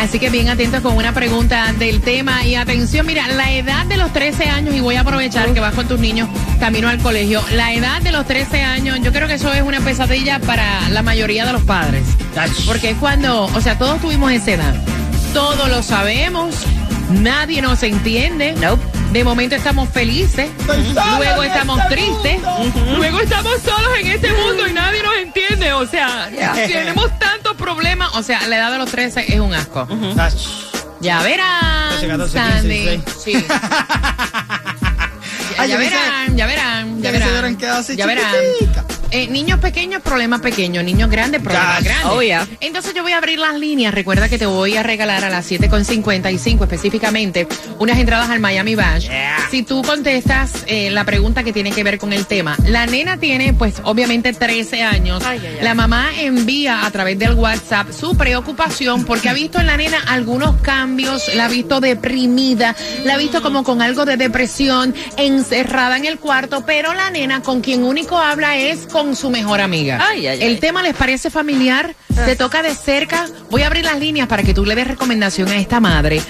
Así 0.00 0.18
que 0.18 0.30
bien 0.30 0.48
atentos 0.48 0.80
con 0.80 0.96
una 0.96 1.12
pregunta 1.12 1.72
del 1.74 2.00
tema. 2.00 2.46
Y 2.46 2.54
atención, 2.54 3.04
mira, 3.06 3.28
la 3.28 3.52
edad 3.52 3.84
de 3.84 3.98
los 3.98 4.12
13 4.12 4.44
años, 4.48 4.74
y 4.74 4.80
voy 4.80 4.96
a 4.96 5.02
aprovechar 5.02 5.52
que 5.52 5.60
vas 5.60 5.74
con 5.74 5.86
tus 5.88 6.00
niños 6.00 6.28
camino 6.58 6.88
al 6.88 6.98
colegio. 6.98 7.42
La 7.52 7.74
edad 7.74 8.00
de 8.00 8.10
los 8.10 8.26
13 8.26 8.62
años, 8.62 8.98
yo 9.02 9.12
creo 9.12 9.28
que 9.28 9.34
eso 9.34 9.52
es 9.52 9.62
una 9.62 9.80
pesadilla 9.80 10.38
para 10.38 10.88
la 10.88 11.02
mayoría 11.02 11.44
de 11.44 11.52
los 11.52 11.62
padres. 11.64 12.04
Porque 12.66 12.90
es 12.90 12.96
cuando, 12.96 13.44
o 13.44 13.60
sea, 13.60 13.76
todos 13.76 14.00
tuvimos 14.00 14.32
esa 14.32 14.52
edad. 14.52 14.74
Todos 15.34 15.68
lo 15.68 15.82
sabemos. 15.82 16.54
Nadie 17.10 17.60
nos 17.62 17.82
entiende. 17.82 18.52
Nope. 18.52 18.82
De 19.12 19.24
momento 19.24 19.56
estamos 19.56 19.88
felices, 19.88 20.48
luego 21.18 21.42
en 21.42 21.50
estamos 21.50 21.80
este 21.80 21.94
tristes, 21.96 22.40
luego 22.96 23.20
estamos 23.20 23.60
solos 23.62 23.90
en 23.98 24.06
este 24.06 24.32
mundo 24.32 24.68
y 24.68 24.72
nadie 24.72 25.02
nos 25.02 25.16
entiende. 25.16 25.72
O 25.72 25.86
sea, 25.86 26.30
tenemos 26.54 27.18
tantos 27.18 27.56
problemas. 27.56 28.10
O 28.14 28.22
sea, 28.22 28.46
la 28.46 28.56
edad 28.56 28.70
de 28.70 28.78
los 28.78 28.90
13 28.90 29.34
es 29.34 29.40
un 29.40 29.52
asco. 29.52 29.88
Ach. 30.16 30.32
Ya 31.00 31.22
verán, 31.22 31.90
13, 31.98 32.08
14, 32.08 32.38
Sandy. 32.38 32.84
15, 33.04 33.10
Sí. 33.18 33.46
Ya, 35.56 35.62
Ay, 35.64 35.70
ya 35.70 35.78
verán, 35.78 36.36
ya 36.36 36.46
verán, 36.46 37.02
ya 37.02 37.10
verán. 37.10 37.58
Ya 37.58 38.06
verán. 38.06 38.34
Eh, 39.10 39.26
niños 39.28 39.58
pequeños, 39.60 40.02
problemas 40.02 40.40
pequeños. 40.40 40.84
Niños 40.84 41.10
grandes, 41.10 41.40
problemas 41.42 41.82
grandes. 41.82 42.06
oh, 42.06 42.22
yeah. 42.22 42.46
Entonces 42.60 42.94
yo 42.94 43.02
voy 43.02 43.12
a 43.12 43.18
abrir 43.18 43.38
las 43.38 43.58
líneas. 43.58 43.92
Recuerda 43.92 44.28
que 44.28 44.38
te 44.38 44.46
voy 44.46 44.76
a 44.76 44.82
regalar 44.82 45.24
a 45.24 45.30
las 45.30 45.50
7.55 45.50 46.62
específicamente 46.62 47.46
unas 47.78 47.98
entradas 47.98 48.30
al 48.30 48.40
Miami 48.40 48.74
Bash. 48.74 49.08
Si 49.50 49.62
tú 49.62 49.82
contestas 49.82 50.64
eh, 50.66 50.90
la 50.90 51.04
pregunta 51.04 51.42
que 51.42 51.52
tiene 51.52 51.72
que 51.72 51.82
ver 51.82 51.98
con 51.98 52.12
el 52.12 52.26
tema. 52.26 52.56
La 52.64 52.86
nena 52.86 53.16
tiene, 53.16 53.52
pues, 53.52 53.76
obviamente 53.84 54.32
13 54.32 54.82
años. 54.82 55.22
Ay, 55.24 55.40
ay, 55.42 55.56
ay. 55.58 55.64
La 55.64 55.74
mamá 55.74 56.10
envía 56.18 56.86
a 56.86 56.90
través 56.90 57.18
del 57.18 57.34
WhatsApp 57.34 57.90
su 57.92 58.16
preocupación 58.16 59.04
porque 59.04 59.28
ha 59.28 59.32
visto 59.32 59.58
en 59.58 59.66
la 59.66 59.76
nena 59.76 59.98
algunos 60.06 60.60
cambios, 60.60 61.34
la 61.34 61.46
ha 61.46 61.48
visto 61.48 61.80
deprimida, 61.80 62.76
la 63.04 63.14
ha 63.14 63.16
visto 63.16 63.42
como 63.42 63.64
con 63.64 63.82
algo 63.82 64.04
de 64.04 64.16
depresión, 64.16 64.94
encerrada 65.16 65.96
en 65.96 66.04
el 66.04 66.18
cuarto, 66.18 66.64
pero 66.66 66.94
la 66.94 67.10
nena 67.10 67.42
con 67.42 67.60
quien 67.60 67.84
único 67.84 68.18
habla 68.18 68.56
es 68.56 68.86
con 68.86 68.99
su 69.16 69.30
mejor 69.30 69.60
amiga. 69.60 69.98
Ay, 70.00 70.26
ay, 70.26 70.42
el 70.42 70.54
ay. 70.54 70.58
tema 70.60 70.82
les 70.82 70.94
parece 70.94 71.30
familiar, 71.30 71.94
te 72.24 72.36
toca 72.36 72.62
de 72.62 72.74
cerca. 72.74 73.26
Voy 73.50 73.62
a 73.62 73.66
abrir 73.66 73.84
las 73.84 73.98
líneas 73.98 74.28
para 74.28 74.42
que 74.42 74.54
tú 74.54 74.64
le 74.64 74.74
des 74.74 74.86
recomendación 74.86 75.48
a 75.48 75.56
esta 75.58 75.80
madre. 75.80 76.22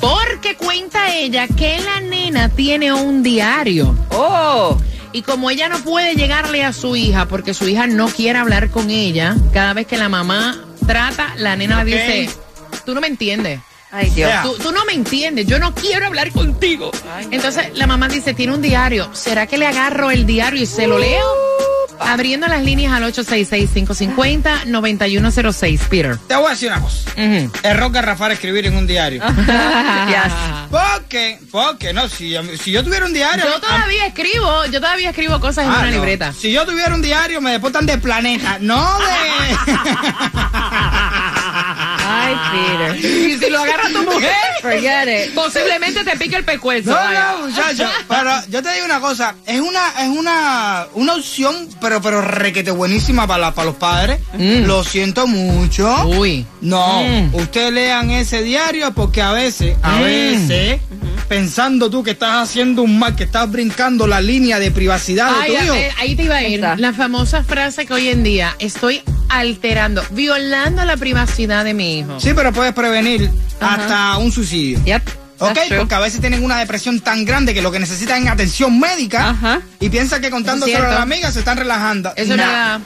Porque 0.00 0.56
cuenta 0.56 1.12
ella 1.14 1.48
que 1.48 1.80
la 1.80 2.00
nena 2.00 2.48
tiene 2.50 2.92
un 2.92 3.22
diario. 3.22 3.94
Oh, 4.10 4.76
Y 5.12 5.22
como 5.22 5.50
ella 5.50 5.68
no 5.68 5.78
puede 5.80 6.14
llegarle 6.14 6.62
a 6.64 6.72
su 6.72 6.94
hija 6.94 7.26
porque 7.26 7.52
su 7.54 7.66
hija 7.68 7.86
no 7.86 8.08
quiere 8.08 8.38
hablar 8.38 8.70
con 8.70 8.90
ella, 8.90 9.34
cada 9.52 9.72
vez 9.74 9.86
que 9.86 9.96
la 9.96 10.08
mamá 10.08 10.56
trata, 10.86 11.34
la 11.36 11.56
nena 11.56 11.82
le 11.82 11.90
dice, 11.90 12.30
tú 12.86 12.94
no 12.94 13.00
me 13.00 13.08
entiendes. 13.08 13.58
ay 13.90 14.10
Dios. 14.10 14.30
Tú 14.62 14.70
no 14.70 14.84
me 14.84 14.92
entiendes, 14.92 15.46
yo 15.46 15.58
no 15.58 15.74
quiero 15.74 16.06
hablar 16.06 16.30
contigo. 16.30 16.92
Entonces 17.32 17.70
la 17.74 17.86
mamá 17.88 18.08
dice, 18.08 18.34
tiene 18.34 18.52
un 18.54 18.62
diario, 18.62 19.08
¿será 19.14 19.46
que 19.46 19.58
le 19.58 19.66
agarro 19.66 20.10
el 20.12 20.26
diario 20.26 20.62
y 20.62 20.66
se 20.66 20.86
lo 20.86 20.98
leo? 20.98 21.26
Abriendo 22.00 22.46
las 22.48 22.62
líneas 22.62 22.92
al 22.92 23.02
866-550-9106, 23.12 25.78
Peter. 25.88 26.16
Te 26.26 26.36
voy 26.36 26.46
a 26.46 26.50
decir 26.50 26.70
una 26.70 26.80
cosa. 26.80 27.10
Ujú. 27.16 27.50
Error 27.62 27.90
garrafal 27.92 28.32
escribir 28.32 28.66
en 28.66 28.76
un 28.76 28.86
diario. 28.86 29.22
Yes. 30.08 30.32
Porque, 30.70 31.38
porque, 31.50 31.92
no, 31.92 32.08
si, 32.08 32.34
si 32.62 32.70
yo 32.72 32.82
tuviera 32.84 33.04
un 33.06 33.12
diario. 33.12 33.44
Yo 33.44 33.60
todavía 33.60 34.06
escribo, 34.06 34.64
yo 34.66 34.80
todavía 34.80 35.10
escribo 35.10 35.38
cosas 35.40 35.66
en 35.66 35.70
Ah, 35.72 35.78
una 35.80 35.90
no. 35.90 35.96
libreta. 35.96 36.32
Si 36.32 36.50
yo 36.52 36.64
tuviera 36.66 36.94
un 36.94 37.02
diario, 37.02 37.40
me 37.42 37.50
deportan 37.52 37.84
de 37.84 37.98
planeta, 37.98 38.56
no 38.60 38.96
de. 38.98 39.72
Ay, 42.36 42.96
Peter. 43.00 43.10
Y 43.30 43.38
si 43.38 43.50
lo 43.50 43.60
agarra 43.60 43.88
tu 43.88 44.02
mujer, 44.02 44.32
Forget 44.62 45.28
it. 45.28 45.34
posiblemente 45.34 46.04
te 46.04 46.16
pique 46.16 46.36
el 46.36 46.44
pecuezo. 46.44 46.90
No, 46.90 46.96
vaya. 46.96 47.32
no, 47.40 47.46
muchacho. 47.48 47.88
Pero 48.08 48.30
yo 48.48 48.62
te 48.62 48.72
digo 48.72 48.84
una 48.86 49.00
cosa, 49.00 49.34
es 49.46 49.60
una, 49.60 49.88
es 50.00 50.08
una, 50.08 50.86
una 50.94 51.14
opción, 51.14 51.68
pero, 51.80 52.00
pero 52.02 52.20
requete 52.20 52.70
buenísima 52.70 53.26
para, 53.26 53.40
la- 53.40 53.54
para 53.54 53.66
los 53.66 53.76
padres. 53.76 54.20
Lo 54.38 54.84
siento 54.84 55.26
mucho. 55.26 56.06
Uy. 56.06 56.44
No, 56.60 57.02
Mm. 57.02 57.34
ustedes 57.36 57.72
lean 57.72 58.10
ese 58.10 58.42
diario 58.42 58.92
porque 58.92 59.22
a 59.22 59.32
veces, 59.32 59.76
a 59.82 59.96
Mm. 59.96 60.02
veces, 60.04 60.80
pensando 61.28 61.90
tú 61.90 62.02
que 62.02 62.12
estás 62.12 62.48
haciendo 62.48 62.82
un 62.82 62.98
mal, 62.98 63.14
que 63.14 63.24
estás 63.24 63.50
brincando 63.50 64.06
la 64.06 64.20
línea 64.20 64.58
de 64.58 64.70
privacidad 64.70 65.30
de 65.42 65.46
tu 65.46 65.52
hijo. 65.64 65.74
eh, 65.74 65.90
ahí 65.98 66.16
te 66.16 66.24
iba 66.24 66.36
a 66.36 66.42
ir. 66.42 66.54
Está. 66.56 66.76
La 66.76 66.92
famosa 66.92 67.44
frase 67.44 67.86
que 67.86 67.92
hoy 67.94 68.08
en 68.08 68.22
día 68.22 68.56
estoy 68.58 69.02
alterando, 69.28 70.04
violando 70.10 70.84
la 70.84 70.96
privacidad 70.96 71.64
de 71.64 71.74
mi 71.74 71.98
hijo. 72.00 72.18
Sí, 72.20 72.30
pero 72.34 72.52
puedes 72.52 72.72
prevenir 72.72 73.30
hasta 73.60 74.16
un 74.18 74.32
suicidio. 74.32 74.82
Yep. 74.84 75.02
Ok, 75.40 75.58
porque 75.76 75.94
a 75.94 76.00
veces 76.00 76.20
tienen 76.20 76.42
una 76.42 76.58
depresión 76.58 76.98
tan 77.00 77.24
grande 77.24 77.54
que 77.54 77.62
lo 77.62 77.70
que 77.70 77.78
necesitan 77.78 78.24
es 78.24 78.28
atención 78.30 78.78
médica 78.80 79.30
Ajá. 79.30 79.60
y 79.78 79.88
piensan 79.88 80.20
que 80.20 80.30
contándoselo 80.30 80.86
a 80.88 80.90
la 80.90 81.02
amiga 81.02 81.30
se 81.30 81.38
están 81.38 81.56
relajando. 81.56 82.12
Eso 82.16 82.30
verdad. 82.30 82.80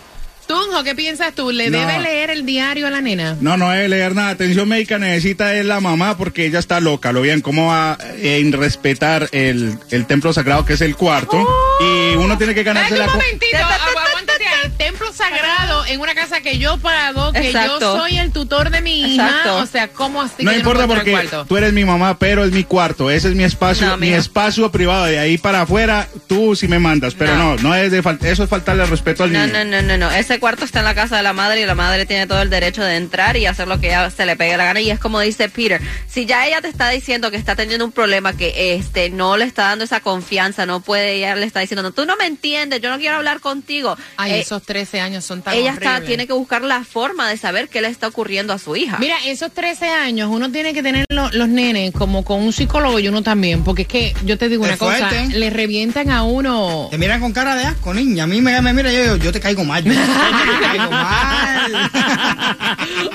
Tunjo, 0.47 0.83
¿qué 0.83 0.95
piensas 0.95 1.33
tú? 1.35 1.51
¿Le 1.51 1.71
No. 1.71 1.79
debe 1.79 2.01
leer 2.01 2.29
el 2.29 2.45
diario 2.45 2.87
a 2.89 2.91
la 2.91 3.01
nena? 3.01 3.37
No, 3.41 3.57
no 3.57 3.71
debe 3.71 3.89
leer 3.89 4.15
nada. 4.15 4.31
Atención 4.31 4.69
médica 4.69 4.99
necesita 4.99 5.55
es 5.55 5.65
la 5.65 5.81
mamá 5.81 6.19
porque 6.19 6.45
ella 6.45 6.59
está 6.59 6.81
loca. 6.81 7.13
Lo 7.13 7.23
bien, 7.23 7.41
cómo 7.41 7.69
va 7.69 7.97
eh, 8.17 8.39
en 8.43 8.53
respetar 8.53 9.29
el, 9.33 9.79
el 9.91 10.05
templo 10.05 10.33
sagrado 10.35 10.67
que 10.67 10.75
es 10.75 10.81
el 10.83 10.95
cuarto. 10.97 11.43
Y 11.81 12.17
uno 12.17 12.37
tiene 12.37 12.55
que 12.55 12.65
ganarse 12.65 12.99
la... 12.99 13.07
un 13.07 13.13
momentito, 13.13 13.57
aguántate 13.57 14.42
Templo 14.71 15.13
sagrado 15.13 15.85
en 15.87 16.01
una 16.01 16.15
casa 16.15 16.41
que 16.41 16.59
yo 16.59 16.79
pago, 16.79 17.33
que 17.33 17.47
Exacto. 17.49 17.81
yo 17.81 17.99
soy 17.99 18.19
el 18.19 18.33
tutor 18.33 18.71
de 18.71 18.81
mi 18.81 19.01
hija. 19.15 19.27
Exacto. 19.29 19.57
O 19.59 19.67
sea, 19.67 19.89
¿cómo 19.89 20.23
así 20.23 20.43
No 20.45 20.51
que 20.51 20.59
importa 20.59 20.85
entrar 20.85 21.05
porque 21.05 21.29
tú 21.49 21.57
eres 21.57 21.73
mi 21.73 21.85
mamá, 21.85 22.19
pero 22.19 22.45
es 22.45 22.53
mi 22.53 22.65
cuarto. 22.65 23.11
Ese 23.11 23.29
es 23.29 23.35
mi 23.35 23.45
espacio, 23.45 23.87
No, 23.89 23.97
mi 23.97 24.07
mira. 24.09 24.19
espacio 24.19 24.71
privado. 24.71 25.05
De 25.07 25.19
ahí 25.19 25.39
para 25.39 25.63
afuera, 25.63 26.09
tú 26.29 26.55
sí 26.57 26.69
me 26.69 26.79
mandas. 26.79 27.15
Pero 27.15 27.37
no, 27.37 27.57
No. 27.57 27.63
no, 27.71 27.75
es 27.75 27.91
de 27.91 28.03
eso 28.23 28.45
es 28.45 28.49
faltarle 28.51 28.85
respeto 28.87 29.25
al 29.25 29.33
No, 29.33 29.47
niño. 29.47 29.65
no, 29.65 29.65
no, 29.65 29.83
no, 29.83 29.97
no. 29.97 30.11
Ese 30.11 30.39
cuarto 30.41 30.65
está 30.65 30.81
en 30.81 30.85
la 30.87 30.95
casa 30.95 31.17
de 31.17 31.23
la 31.23 31.33
madre 31.33 31.61
y 31.61 31.67
la 31.67 31.75
madre 31.75 32.07
tiene 32.07 32.27
todo 32.27 32.41
el 32.43 32.51
derecho 32.51 32.83
de 32.83 32.97
entrar 32.97 33.37
y 33.37 33.47
hacer 33.47 33.69
lo 33.69 33.81
que 33.81 33.89
ella 33.89 34.11
se 34.11 34.27
le 34.27 34.37
pegue 34.37 34.57
la 34.57 34.65
gana. 34.65 34.81
Y 34.81 34.91
es 34.91 34.99
como 34.99 35.21
dice 35.21 35.49
Peter, 35.49 35.81
si 36.09 36.27
ya 36.27 36.47
ella 36.47 36.61
te 36.61 36.69
está 36.69 36.89
diciendo 36.89 37.31
que 37.31 37.37
está 37.37 37.57
teniendo 37.57 37.85
un 37.85 37.93
problema, 37.93 38.33
que 38.37 38.75
este 38.75 39.11
no 39.11 39.37
le 39.37 39.45
está 39.45 39.65
dando 39.65 39.85
esa 39.85 40.01
confianza, 40.01 40.67
no 40.67 40.81
puede, 40.81 41.15
ella 41.15 41.35
le 41.37 41.47
está 41.47 41.61
diciendo, 41.61 41.83
no, 41.83 41.93
tú 41.93 42.07
no 42.07 42.17
me 42.17 42.27
entiendes, 42.27 42.81
yo 42.81 42.91
no 42.91 42.99
quiero 42.99 43.17
hablar 43.17 43.41
contigo. 43.41 43.97
Ay, 44.17 44.33
Eh, 44.33 44.45
esos 44.55 44.67
13 44.67 45.01
años 45.01 45.25
son 45.25 45.43
tan 45.43 45.55
ella 45.55 45.73
está, 45.73 46.01
tiene 46.03 46.27
que 46.27 46.33
buscar 46.33 46.63
la 46.63 46.85
forma 46.85 47.29
de 47.29 47.37
saber 47.37 47.69
qué 47.69 47.81
le 47.81 47.89
está 47.89 48.09
ocurriendo 48.09 48.53
a 48.53 48.59
su 48.59 48.77
hija. 48.77 48.99
Mira, 48.99 49.17
esos 49.27 49.53
13 49.53 49.89
años 49.89 50.29
uno 50.31 50.51
tiene 50.51 50.75
que 50.75 50.83
tener 50.83 51.07
lo- 51.09 51.31
los 51.33 51.49
nenes 51.49 51.93
como 51.93 52.25
con 52.25 52.41
un 52.43 52.53
psicólogo 52.53 52.99
y 52.99 53.09
uno 53.09 53.23
también, 53.23 53.63
porque 53.65 53.83
es 53.83 53.89
que 53.89 54.15
yo 54.25 54.37
te 54.39 54.49
digo 54.49 54.65
Es 54.67 54.71
una 54.71 54.79
cosa, 54.79 55.11
le 55.33 55.51
revientan 55.51 56.11
a 56.11 56.23
uno. 56.25 56.89
Te 56.91 56.99
miran 56.99 57.21
con 57.21 57.33
cara 57.33 57.55
de 57.57 57.65
asco, 57.65 57.95
niña. 57.95 58.25
A 58.25 58.27
mí 58.27 58.41
me, 58.41 58.61
me 58.61 58.73
mira 58.73 58.93
yo, 58.93 59.05
yo, 59.05 59.17
yo 59.17 59.33
te 59.33 59.41
caigo 59.41 59.65
mal. 59.65 59.83
Yo, 59.85 59.93
yo 59.93 60.01
te 60.01 60.67
caigo 60.67 60.91
mal. 60.91 61.73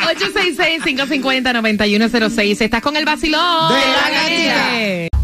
866-550-9106. 0.07 2.61
Estás 2.61 2.81
con 2.81 2.95
el 2.97 3.05
vacilón. 3.05 3.73
De 3.73 3.79
la 3.79 4.09
gatita. 4.09 5.16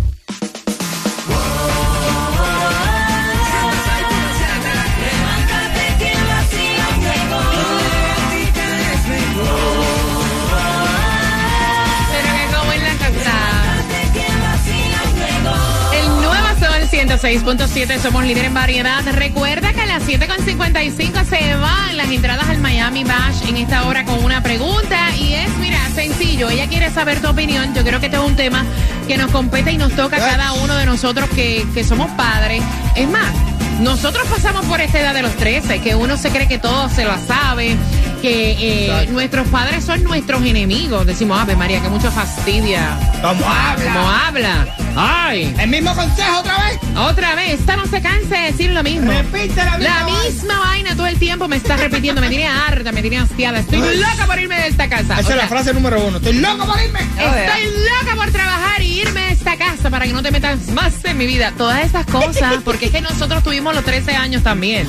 106.7, 17.07 17.99
somos 17.99 18.23
líder 18.23 18.45
en 18.45 18.53
variedad. 18.53 19.03
Recuerda 19.11 19.73
que 19.73 19.81
a 19.81 19.85
las 19.85 20.03
7.55 20.03 21.25
se 21.25 21.55
van 21.55 21.97
las 21.97 22.09
entradas 22.09 22.47
al 22.47 22.59
Miami 22.59 23.03
Bash 23.03 23.45
en 23.45 23.57
esta 23.57 23.85
hora 23.87 24.05
con 24.05 24.23
una 24.23 24.41
pregunta. 24.41 25.13
Y 25.17 25.33
es, 25.33 25.49
mira, 25.57 25.79
sencillo. 25.93 26.49
Ella 26.49 26.69
quiere 26.69 26.89
saber 26.91 27.19
tu 27.19 27.27
opinión. 27.27 27.73
Yo 27.75 27.83
creo 27.83 27.99
que 27.99 28.05
este 28.05 28.17
es 28.17 28.23
un 28.23 28.37
tema 28.37 28.63
que 29.05 29.17
nos 29.17 29.29
compete 29.31 29.73
y 29.73 29.77
nos 29.77 29.91
toca 29.93 30.15
a 30.15 30.19
cada 30.19 30.53
uno 30.53 30.75
de 30.75 30.85
nosotros 30.85 31.29
que, 31.31 31.67
que 31.73 31.83
somos 31.83 32.09
padres. 32.11 32.63
Es 32.95 33.09
más, 33.09 33.33
nosotros 33.81 34.25
pasamos 34.29 34.65
por 34.65 34.79
esta 34.79 35.01
edad 35.01 35.13
de 35.13 35.23
los 35.23 35.35
13, 35.35 35.81
que 35.81 35.95
uno 35.95 36.15
se 36.15 36.29
cree 36.29 36.47
que 36.47 36.57
todo 36.57 36.87
se 36.89 37.03
lo 37.03 37.17
sabe, 37.27 37.75
que 38.23 38.55
eh, 38.57 39.07
nuestros 39.07 39.45
padres 39.49 39.83
son 39.83 40.01
nuestros 40.05 40.41
enemigos. 40.45 41.05
Decimos, 41.05 41.37
Ave 41.37 41.57
María, 41.57 41.81
que 41.81 41.89
mucho 41.89 42.09
fastidia. 42.09 42.97
¿Cómo 43.21 43.45
habla? 43.45 43.93
¿Cómo 43.93 44.09
habla? 44.09 44.67
¡Ay! 44.95 45.53
¿El 45.59 45.69
mismo 45.69 45.93
consejo 45.93 46.39
otra 46.39 46.57
vez? 46.63 46.79
Otra 46.95 47.35
vez, 47.35 47.59
esta 47.59 47.75
no 47.75 47.85
se 47.85 48.01
cansa 48.01 48.39
de 48.39 48.51
decir 48.51 48.71
lo 48.71 48.81
mismo. 48.81 49.11
Repite 49.11 49.65
la 49.65 49.77
misma 49.77 49.99
La 49.99 50.05
misma 50.05 50.59
vaina 50.59 50.95
todo 50.95 51.07
el 51.07 51.19
tiempo 51.19 51.49
me 51.49 51.57
está 51.57 51.75
repitiendo, 51.75 52.21
me 52.21 52.29
tiene 52.29 52.47
harta, 52.47 52.93
me 52.93 53.01
tiene 53.01 53.19
hastiada. 53.19 53.59
Estoy 53.59 53.97
loca 53.97 54.25
por 54.25 54.39
irme 54.39 54.55
de 54.55 54.67
esta 54.67 54.87
casa. 54.87 55.19
Esa 55.19 55.27
O 55.27 55.31
es 55.31 55.35
la 55.35 55.47
frase 55.49 55.73
número 55.73 56.01
uno. 56.05 56.17
Estoy 56.17 56.33
loco 56.39 56.65
por 56.65 56.81
irme. 56.81 57.01
Estoy 57.01 57.65
loca 57.65 58.15
por 58.15 58.31
trabajar 58.31 58.81
y 58.81 59.01
irme 59.01 59.19
de 59.19 59.32
esta 59.43 59.57
casa 59.57 59.89
para 59.89 60.05
que 60.05 60.13
no 60.13 60.23
te 60.23 60.31
metas 60.31 60.69
más 60.69 61.03
en 61.03 61.17
mi 61.17 61.25
vida. 61.25 61.51
Todas 61.57 61.85
esas 61.85 62.05
cosas, 62.05 62.55
porque 62.63 62.85
es 62.85 62.91
que 62.91 63.01
nosotros 63.01 63.43
tuvimos 63.43 63.75
los 63.75 63.83
13 63.83 64.15
años 64.15 64.41
también. 64.41 64.87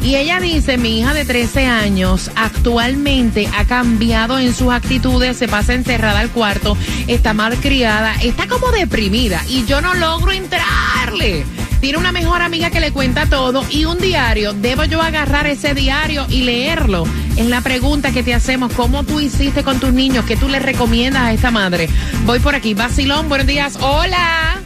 Y 0.00 0.14
ella 0.14 0.38
dice, 0.38 0.78
mi 0.78 1.00
hija 1.00 1.12
de 1.12 1.24
13 1.24 1.66
años 1.66 2.30
actualmente 2.36 3.48
ha 3.56 3.64
cambiado 3.64 4.38
en 4.38 4.54
sus 4.54 4.72
actitudes, 4.72 5.36
se 5.36 5.48
pasa 5.48 5.74
encerrada 5.74 6.20
al 6.20 6.30
cuarto, 6.30 6.76
está 7.08 7.34
mal 7.34 7.56
criada, 7.56 8.14
está 8.22 8.46
como 8.46 8.70
deprimida 8.70 9.42
y 9.48 9.64
yo 9.64 9.80
no 9.80 9.94
logro 9.94 10.30
entrarle. 10.30 11.44
Tiene 11.86 12.00
una 12.00 12.10
mejor 12.10 12.42
amiga 12.42 12.68
que 12.68 12.80
le 12.80 12.90
cuenta 12.90 13.26
todo 13.26 13.64
y 13.70 13.84
un 13.84 13.98
diario. 13.98 14.52
¿Debo 14.52 14.82
yo 14.86 15.00
agarrar 15.00 15.46
ese 15.46 15.72
diario 15.72 16.26
y 16.28 16.42
leerlo? 16.42 17.04
Es 17.36 17.46
la 17.46 17.60
pregunta 17.60 18.10
que 18.10 18.24
te 18.24 18.34
hacemos. 18.34 18.72
¿Cómo 18.72 19.04
tú 19.04 19.20
hiciste 19.20 19.62
con 19.62 19.78
tus 19.78 19.92
niños? 19.92 20.24
¿Qué 20.24 20.36
tú 20.36 20.48
les 20.48 20.60
recomiendas 20.60 21.22
a 21.22 21.32
esta 21.32 21.52
madre? 21.52 21.88
Voy 22.24 22.40
por 22.40 22.56
aquí. 22.56 22.74
Basilón, 22.74 23.28
buenos 23.28 23.46
días. 23.46 23.78
Hola. 23.80 24.60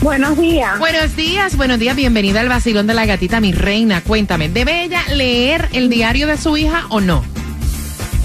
Buenos 0.00 0.38
días. 0.38 0.78
Buenos 0.78 1.16
días, 1.16 1.56
buenos 1.56 1.80
días. 1.80 1.96
Bienvenida 1.96 2.38
al 2.38 2.48
Basilón 2.48 2.86
de 2.86 2.94
la 2.94 3.04
Gatita, 3.04 3.40
mi 3.40 3.50
reina. 3.50 4.00
Cuéntame, 4.00 4.48
¿debe 4.48 4.84
ella 4.84 5.02
leer 5.12 5.70
el 5.72 5.90
diario 5.90 6.28
de 6.28 6.36
su 6.36 6.56
hija 6.56 6.86
o 6.90 7.00
no? 7.00 7.24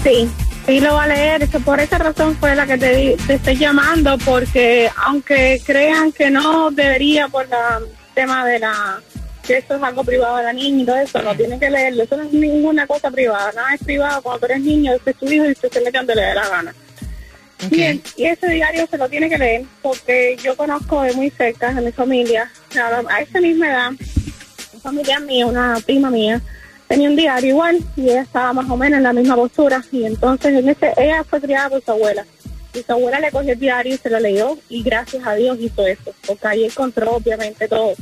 Sí, 0.04 0.30
sí 0.66 0.80
lo 0.80 0.94
va 0.94 1.04
a 1.04 1.08
leer. 1.08 1.42
Eso, 1.42 1.60
por 1.60 1.80
esa 1.80 1.98
razón 1.98 2.36
fue 2.36 2.54
la 2.54 2.66
que 2.66 2.76
te, 2.76 3.16
te 3.26 3.34
estoy 3.34 3.56
llamando, 3.56 4.18
porque 4.18 4.90
aunque 5.04 5.60
crean 5.64 6.12
que 6.12 6.30
no 6.30 6.70
debería 6.70 7.28
por 7.28 7.44
el 7.44 7.50
tema 8.14 8.44
de 8.46 8.58
la 8.58 9.00
que 9.46 9.58
esto 9.58 9.76
es 9.76 9.82
algo 9.82 10.02
privado 10.02 10.38
de 10.38 10.42
la 10.42 10.52
niña 10.52 10.82
y 10.82 10.86
todo 10.86 10.96
eso, 10.96 11.22
no 11.22 11.34
tiene 11.36 11.58
que 11.58 11.70
leerlo. 11.70 12.02
Eso 12.02 12.16
no 12.16 12.24
es 12.24 12.32
ninguna 12.32 12.86
cosa 12.86 13.10
privada. 13.10 13.52
Nada 13.52 13.74
es 13.74 13.84
privado 13.84 14.20
cuando 14.22 14.40
tú 14.40 14.46
eres 14.46 14.60
niño, 14.60 14.92
este 14.92 15.10
es 15.10 15.16
tu 15.16 15.26
hijo 15.26 15.46
y 15.46 15.52
usted 15.52 15.70
se 15.70 15.80
mete 15.80 15.98
donde 15.98 16.16
le 16.16 16.22
dé 16.22 16.34
la 16.34 16.48
gana. 16.48 16.74
Bien, 17.70 18.02
y 18.16 18.24
ese 18.26 18.48
diario 18.48 18.86
se 18.90 18.98
lo 18.98 19.08
tiene 19.08 19.30
que 19.30 19.38
leer 19.38 19.64
porque 19.80 20.36
yo 20.42 20.56
conozco 20.56 21.02
de 21.02 21.14
muy 21.14 21.30
cerca 21.30 21.72
de 21.72 21.80
mi 21.80 21.92
familia, 21.92 22.50
a 22.76 23.02
a 23.08 23.20
esa 23.20 23.40
misma 23.40 23.68
edad, 23.68 23.92
una 24.72 24.82
familia 24.82 25.20
mía, 25.20 25.46
una 25.46 25.78
prima 25.84 26.10
mía, 26.10 26.42
tenía 26.88 27.08
un 27.08 27.16
diario 27.16 27.50
igual 27.50 27.78
y 27.96 28.10
ella 28.10 28.22
estaba 28.22 28.52
más 28.52 28.68
o 28.70 28.76
menos 28.76 28.98
en 28.98 29.02
la 29.02 29.12
misma 29.12 29.36
postura 29.36 29.82
y 29.92 30.04
entonces 30.04 30.54
en 30.54 30.68
ese, 30.68 30.92
ella 30.96 31.24
fue 31.24 31.40
criada 31.40 31.70
por 31.70 31.82
su 31.82 31.90
abuela 31.90 32.24
y 32.74 32.82
su 32.82 32.92
abuela 32.92 33.20
le 33.20 33.30
cogió 33.30 33.52
el 33.52 33.58
diario 33.58 33.94
y 33.94 33.98
se 33.98 34.10
lo 34.10 34.20
leyó 34.20 34.58
y 34.68 34.82
gracias 34.82 35.26
a 35.26 35.34
Dios 35.34 35.58
hizo 35.60 35.86
eso, 35.86 36.12
porque 36.26 36.46
ahí 36.46 36.64
encontró 36.64 37.12
obviamente 37.12 37.68
todo. 37.68 37.94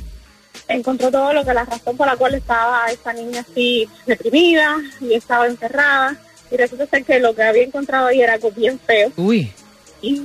Encontró 0.68 1.10
todo 1.10 1.32
lo 1.32 1.44
que 1.44 1.54
la 1.54 1.64
razón 1.64 1.96
por 1.96 2.06
la 2.06 2.16
cual 2.16 2.34
estaba 2.34 2.86
esa 2.86 3.12
niña 3.12 3.40
así 3.40 3.88
deprimida 4.06 4.76
y 5.00 5.14
estaba 5.14 5.46
encerrada 5.46 6.16
y 6.50 6.56
resulta 6.56 6.86
ser 6.86 7.04
que 7.04 7.20
lo 7.20 7.34
que 7.34 7.42
había 7.42 7.64
encontrado 7.64 8.06
ahí 8.06 8.20
era 8.20 8.34
algo 8.34 8.50
bien 8.50 8.78
feo 8.78 9.12
Uy. 9.16 9.52
y 10.00 10.20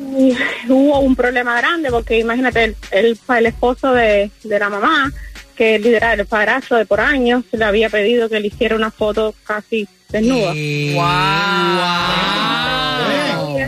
hubo 0.70 1.00
un 1.00 1.16
problema 1.16 1.58
grande 1.58 1.90
porque 1.90 2.20
imagínate 2.20 2.64
el, 2.64 2.76
el, 2.92 3.20
el 3.38 3.46
esposo 3.46 3.92
de, 3.94 4.32
de 4.44 4.60
la 4.60 4.70
mamá 4.70 5.12
que 5.60 5.78
lidera 5.78 6.14
el 6.14 6.26
padrastro 6.26 6.78
de 6.78 6.86
por 6.86 7.02
años 7.02 7.44
le 7.52 7.66
había 7.66 7.90
pedido 7.90 8.30
que 8.30 8.40
le 8.40 8.48
hiciera 8.48 8.78
una 8.78 8.92
foto 8.92 9.36
casi 9.44 9.86
desnuda 10.08 10.54
Wow. 13.34 13.68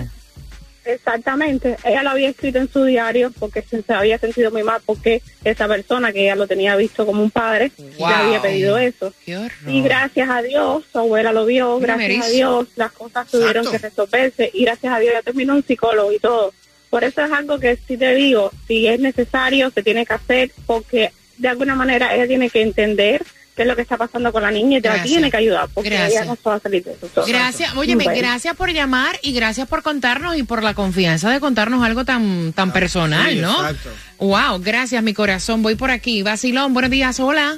exactamente 0.86 1.76
ella 1.84 2.02
lo 2.04 2.12
había 2.12 2.30
escrito 2.30 2.60
en 2.60 2.72
su 2.72 2.86
diario 2.86 3.32
porque 3.38 3.62
se, 3.62 3.84
había 3.94 4.18
sentido 4.20 4.52
muy 4.52 4.64
mal 4.64 4.80
porque 4.86 5.22
esa 5.44 5.68
persona 5.68 6.14
que 6.14 6.22
ella 6.24 6.36
lo 6.38 6.48
tenía 6.48 6.78
visto 6.78 7.06
como 7.06 7.22
un 7.22 7.30
padre 7.30 7.72
Wow. 8.00 8.08
le 8.10 8.16
había 8.16 8.42
pedido 8.42 8.78
eso 8.78 9.14
Qué 9.26 9.36
horror. 9.38 9.52
y 9.68 9.82
gracias 9.82 10.30
a 10.30 10.42
Dios, 10.42 10.86
su 10.92 10.98
abuela 10.98 11.34
lo 11.34 11.46
vio, 11.46 11.78
gracias 11.80 12.26
a. 12.26 12.30
Dios, 12.30 12.68
las 12.78 12.94
cosas 12.94 13.28
tuvieron 13.28 13.70
que 13.70 13.78
resolverse 13.78 14.50
y 14.54 14.64
gracias 14.64 14.94
a 14.94 15.00
Dios 15.00 15.14
ya 15.14 15.22
terminó 15.24 15.56
un 15.56 15.64
psicólogo 15.66 16.12
y 16.14 16.20
todo. 16.20 16.54
Por 16.90 17.04
eso 17.04 17.22
es 17.24 17.32
algo 17.32 17.60
que 17.60 17.78
sí 17.88 17.98
te 17.98 18.16
digo, 18.16 18.50
si 18.68 18.88
es 18.88 19.00
necesario, 19.00 19.70
se 19.72 19.84
tiene 19.84 20.06
que 20.06 20.14
hacer 20.14 20.52
porque 20.66 21.12
de 21.42 21.48
alguna 21.50 21.76
manera 21.76 22.14
ella 22.16 22.28
tiene 22.28 22.50
que 22.50 22.62
entender 22.62 23.24
qué 23.56 23.64
es 23.64 23.68
lo 23.68 23.76
que 23.76 23.82
está 23.82 23.98
pasando 23.98 24.32
con 24.32 24.44
la 24.44 24.52
niña 24.52 24.78
y 24.78 24.82
te 24.82 24.88
la 24.90 25.04
tiene 25.04 25.30
que 25.30 25.38
ayudar 25.38 25.68
porque 25.74 25.90
Gracias. 25.90 26.12
ella 26.22 26.26
no 26.26 26.36
se 26.36 26.42
va 26.50 26.56
a 26.56 26.60
salir 26.60 26.84
de 26.84 26.94
eso. 26.94 27.10
sola. 27.14 27.28
Gracias, 27.28 27.76
óyeme, 27.76 28.06
Bueno. 28.06 28.20
gracias 28.20 28.56
por 28.56 28.72
llamar 28.72 29.20
y 29.24 29.34
gracias 29.34 29.68
por 29.68 29.84
contarnos 29.84 30.38
y 30.38 30.44
por 30.44 30.64
la 30.64 30.74
confianza 30.74 31.30
de 31.30 31.40
contarnos 31.40 31.84
algo 31.84 32.06
tan, 32.06 32.54
tan 32.54 32.72
personal, 32.72 33.32
sí, 33.32 33.40
¿no? 33.40 33.52
exacto. 33.70 33.90
Wow, 34.20 34.62
gracias, 34.62 35.04
mi 35.04 35.14
corazón. 35.14 35.64
Voy 35.64 35.76
por 35.76 35.92
aquí. 35.92 36.22
Basilón, 36.24 36.74
buenos 36.74 36.92
días, 36.92 37.20
hola. 37.20 37.58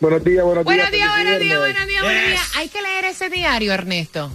Buenos 0.00 0.24
días, 0.24 0.44
buenos 0.44 0.64
días. 0.64 0.76
Buenos 0.76 0.90
días, 0.92 1.10
buenos 1.10 1.40
días, 1.40 1.58
buenos 1.58 1.86
días, 1.86 2.02
buenos 2.02 2.26
días. 2.28 2.50
Hay 2.56 2.68
que 2.68 2.80
leer 2.82 3.04
ese 3.04 3.28
diario, 3.28 3.72
Ernesto. 3.72 4.32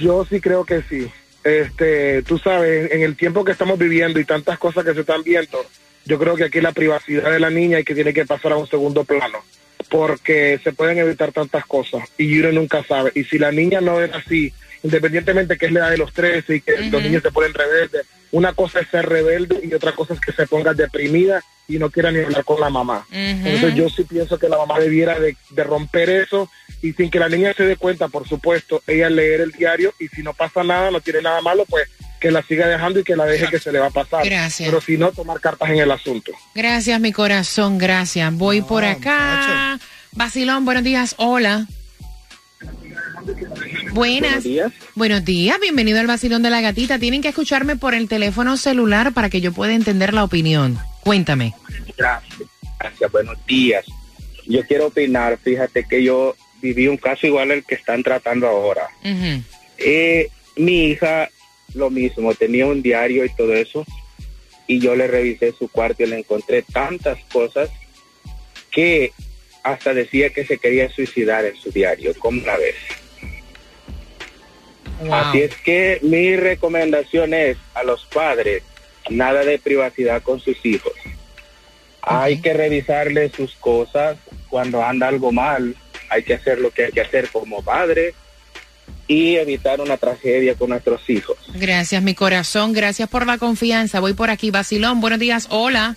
Yo 0.00 0.26
sí 0.28 0.40
creo 0.40 0.64
que 0.64 0.82
sí. 0.88 1.08
Este, 1.44 2.22
tú 2.24 2.38
sabes, 2.38 2.90
en 2.92 3.02
el 3.02 3.16
tiempo 3.16 3.44
que 3.44 3.52
estamos 3.52 3.78
viviendo 3.78 4.18
y 4.20 4.24
tantas 4.24 4.58
cosas 4.58 4.84
que 4.84 4.92
se 4.94 5.00
están 5.00 5.22
viendo, 5.22 5.64
yo 6.08 6.18
creo 6.18 6.36
que 6.36 6.44
aquí 6.44 6.60
la 6.62 6.72
privacidad 6.72 7.30
de 7.30 7.38
la 7.38 7.50
niña 7.50 7.78
y 7.78 7.84
que 7.84 7.94
tiene 7.94 8.14
que 8.14 8.24
pasar 8.24 8.52
a 8.52 8.56
un 8.56 8.66
segundo 8.66 9.04
plano, 9.04 9.44
porque 9.90 10.58
se 10.64 10.72
pueden 10.72 10.96
evitar 10.98 11.32
tantas 11.32 11.66
cosas 11.66 12.08
y 12.16 12.40
uno 12.40 12.50
nunca 12.52 12.82
sabe. 12.82 13.12
Y 13.14 13.24
si 13.24 13.38
la 13.38 13.52
niña 13.52 13.82
no 13.82 14.00
es 14.00 14.12
así, 14.14 14.52
independientemente 14.82 15.58
que 15.58 15.66
es 15.66 15.72
la 15.72 15.80
edad 15.80 15.90
de 15.90 15.98
los 15.98 16.14
13 16.14 16.56
y 16.56 16.60
que 16.62 16.78
los 16.90 17.02
niños 17.02 17.22
se 17.22 17.30
ponen 17.30 17.52
rebeldes, 17.52 18.06
una 18.32 18.54
cosa 18.54 18.80
es 18.80 18.88
ser 18.88 19.06
rebelde 19.06 19.60
y 19.62 19.74
otra 19.74 19.92
cosa 19.92 20.14
es 20.14 20.20
que 20.20 20.32
se 20.32 20.46
ponga 20.46 20.72
deprimida 20.72 21.42
y 21.68 21.78
no 21.78 21.90
quiera 21.90 22.10
ni 22.10 22.20
hablar 22.20 22.44
con 22.44 22.58
la 22.58 22.70
mamá. 22.70 23.06
Entonces 23.12 23.74
yo 23.74 23.90
sí 23.90 24.04
pienso 24.04 24.38
que 24.38 24.48
la 24.48 24.56
mamá 24.56 24.80
debiera 24.80 25.20
de, 25.20 25.36
de 25.50 25.64
romper 25.64 26.08
eso 26.08 26.50
y 26.80 26.94
sin 26.94 27.10
que 27.10 27.18
la 27.18 27.28
niña 27.28 27.52
se 27.52 27.64
dé 27.64 27.76
cuenta, 27.76 28.08
por 28.08 28.26
supuesto, 28.26 28.82
ella 28.86 29.10
leer 29.10 29.42
el 29.42 29.52
diario 29.52 29.92
y 29.98 30.08
si 30.08 30.22
no 30.22 30.32
pasa 30.32 30.64
nada, 30.64 30.90
no 30.90 31.02
tiene 31.02 31.20
nada 31.20 31.42
malo, 31.42 31.66
pues 31.68 31.86
que 32.20 32.30
la 32.30 32.42
siga 32.42 32.66
dejando 32.66 33.00
y 33.00 33.04
que 33.04 33.16
la 33.16 33.24
deje 33.24 33.46
que 33.48 33.58
se 33.58 33.72
le 33.72 33.78
va 33.78 33.86
a 33.86 33.90
pasar. 33.90 34.24
Gracias. 34.24 34.68
Pero 34.68 34.80
si 34.80 34.96
no, 34.96 35.12
tomar 35.12 35.40
cartas 35.40 35.70
en 35.70 35.78
el 35.78 35.90
asunto. 35.90 36.32
Gracias, 36.54 37.00
mi 37.00 37.12
corazón, 37.12 37.78
gracias. 37.78 38.32
Voy 38.34 38.62
por 38.62 38.84
acá. 38.84 39.78
Basilón, 40.12 40.64
buenos 40.64 40.84
días, 40.84 41.14
hola. 41.18 41.66
Buenas. 43.92 44.44
días. 44.44 44.72
Buenos 44.94 45.24
días, 45.24 45.58
bienvenido 45.60 46.00
al 46.00 46.06
Basilón 46.06 46.42
de 46.42 46.50
la 46.50 46.60
Gatita. 46.60 46.98
Tienen 46.98 47.22
que 47.22 47.28
escucharme 47.28 47.76
por 47.76 47.94
el 47.94 48.08
teléfono 48.08 48.56
celular 48.56 49.12
para 49.12 49.30
que 49.30 49.40
yo 49.40 49.52
pueda 49.52 49.74
entender 49.74 50.14
la 50.14 50.24
opinión. 50.24 50.78
Cuéntame. 51.00 51.54
Gracias. 51.96 52.48
Gracias, 52.78 53.10
buenos 53.12 53.36
días. 53.46 53.84
Yo 54.46 54.64
quiero 54.66 54.86
opinar, 54.86 55.38
fíjate 55.42 55.84
que 55.84 56.02
yo 56.02 56.36
viví 56.62 56.88
un 56.88 56.96
caso 56.96 57.26
igual 57.26 57.50
al 57.50 57.64
que 57.64 57.74
están 57.74 58.02
tratando 58.02 58.46
ahora. 58.46 58.88
Eh, 59.78 60.28
mi 60.56 60.84
hija, 60.86 61.28
lo 61.74 61.90
mismo, 61.90 62.34
tenía 62.34 62.66
un 62.66 62.82
diario 62.82 63.24
y 63.24 63.34
todo 63.34 63.54
eso, 63.54 63.84
y 64.66 64.80
yo 64.80 64.94
le 64.94 65.06
revisé 65.06 65.52
su 65.52 65.68
cuarto 65.68 66.02
y 66.02 66.06
le 66.06 66.18
encontré 66.18 66.62
tantas 66.62 67.18
cosas 67.32 67.70
que 68.70 69.12
hasta 69.62 69.94
decía 69.94 70.30
que 70.30 70.44
se 70.44 70.58
quería 70.58 70.90
suicidar 70.90 71.44
en 71.44 71.56
su 71.56 71.70
diario. 71.70 72.12
¿Cómo 72.18 72.40
la 72.44 72.56
ves? 72.56 72.74
Wow. 75.00 75.14
Así 75.14 75.42
es 75.42 75.54
que 75.56 75.98
mi 76.02 76.36
recomendación 76.36 77.34
es 77.34 77.56
a 77.74 77.82
los 77.84 78.04
padres, 78.06 78.62
nada 79.10 79.44
de 79.44 79.58
privacidad 79.58 80.22
con 80.22 80.40
sus 80.40 80.64
hijos. 80.64 80.92
Hay 82.02 82.40
que 82.40 82.52
revisarle 82.52 83.30
sus 83.30 83.54
cosas 83.54 84.16
cuando 84.48 84.82
anda 84.82 85.08
algo 85.08 85.30
mal, 85.30 85.76
hay 86.10 86.22
que 86.22 86.34
hacer 86.34 86.58
lo 86.58 86.70
que 86.70 86.86
hay 86.86 86.92
que 86.92 87.02
hacer 87.02 87.28
como 87.28 87.62
padre 87.62 88.14
y 89.06 89.36
evitar 89.36 89.80
una 89.80 89.96
tragedia 89.96 90.54
con 90.54 90.70
nuestros 90.70 91.08
hijos. 91.08 91.36
Gracias, 91.54 92.02
mi 92.02 92.14
corazón. 92.14 92.72
Gracias 92.72 93.08
por 93.08 93.26
la 93.26 93.38
confianza. 93.38 94.00
Voy 94.00 94.12
por 94.12 94.30
aquí. 94.30 94.50
Basilón, 94.50 95.00
buenos 95.00 95.18
días, 95.18 95.46
hola. 95.50 95.96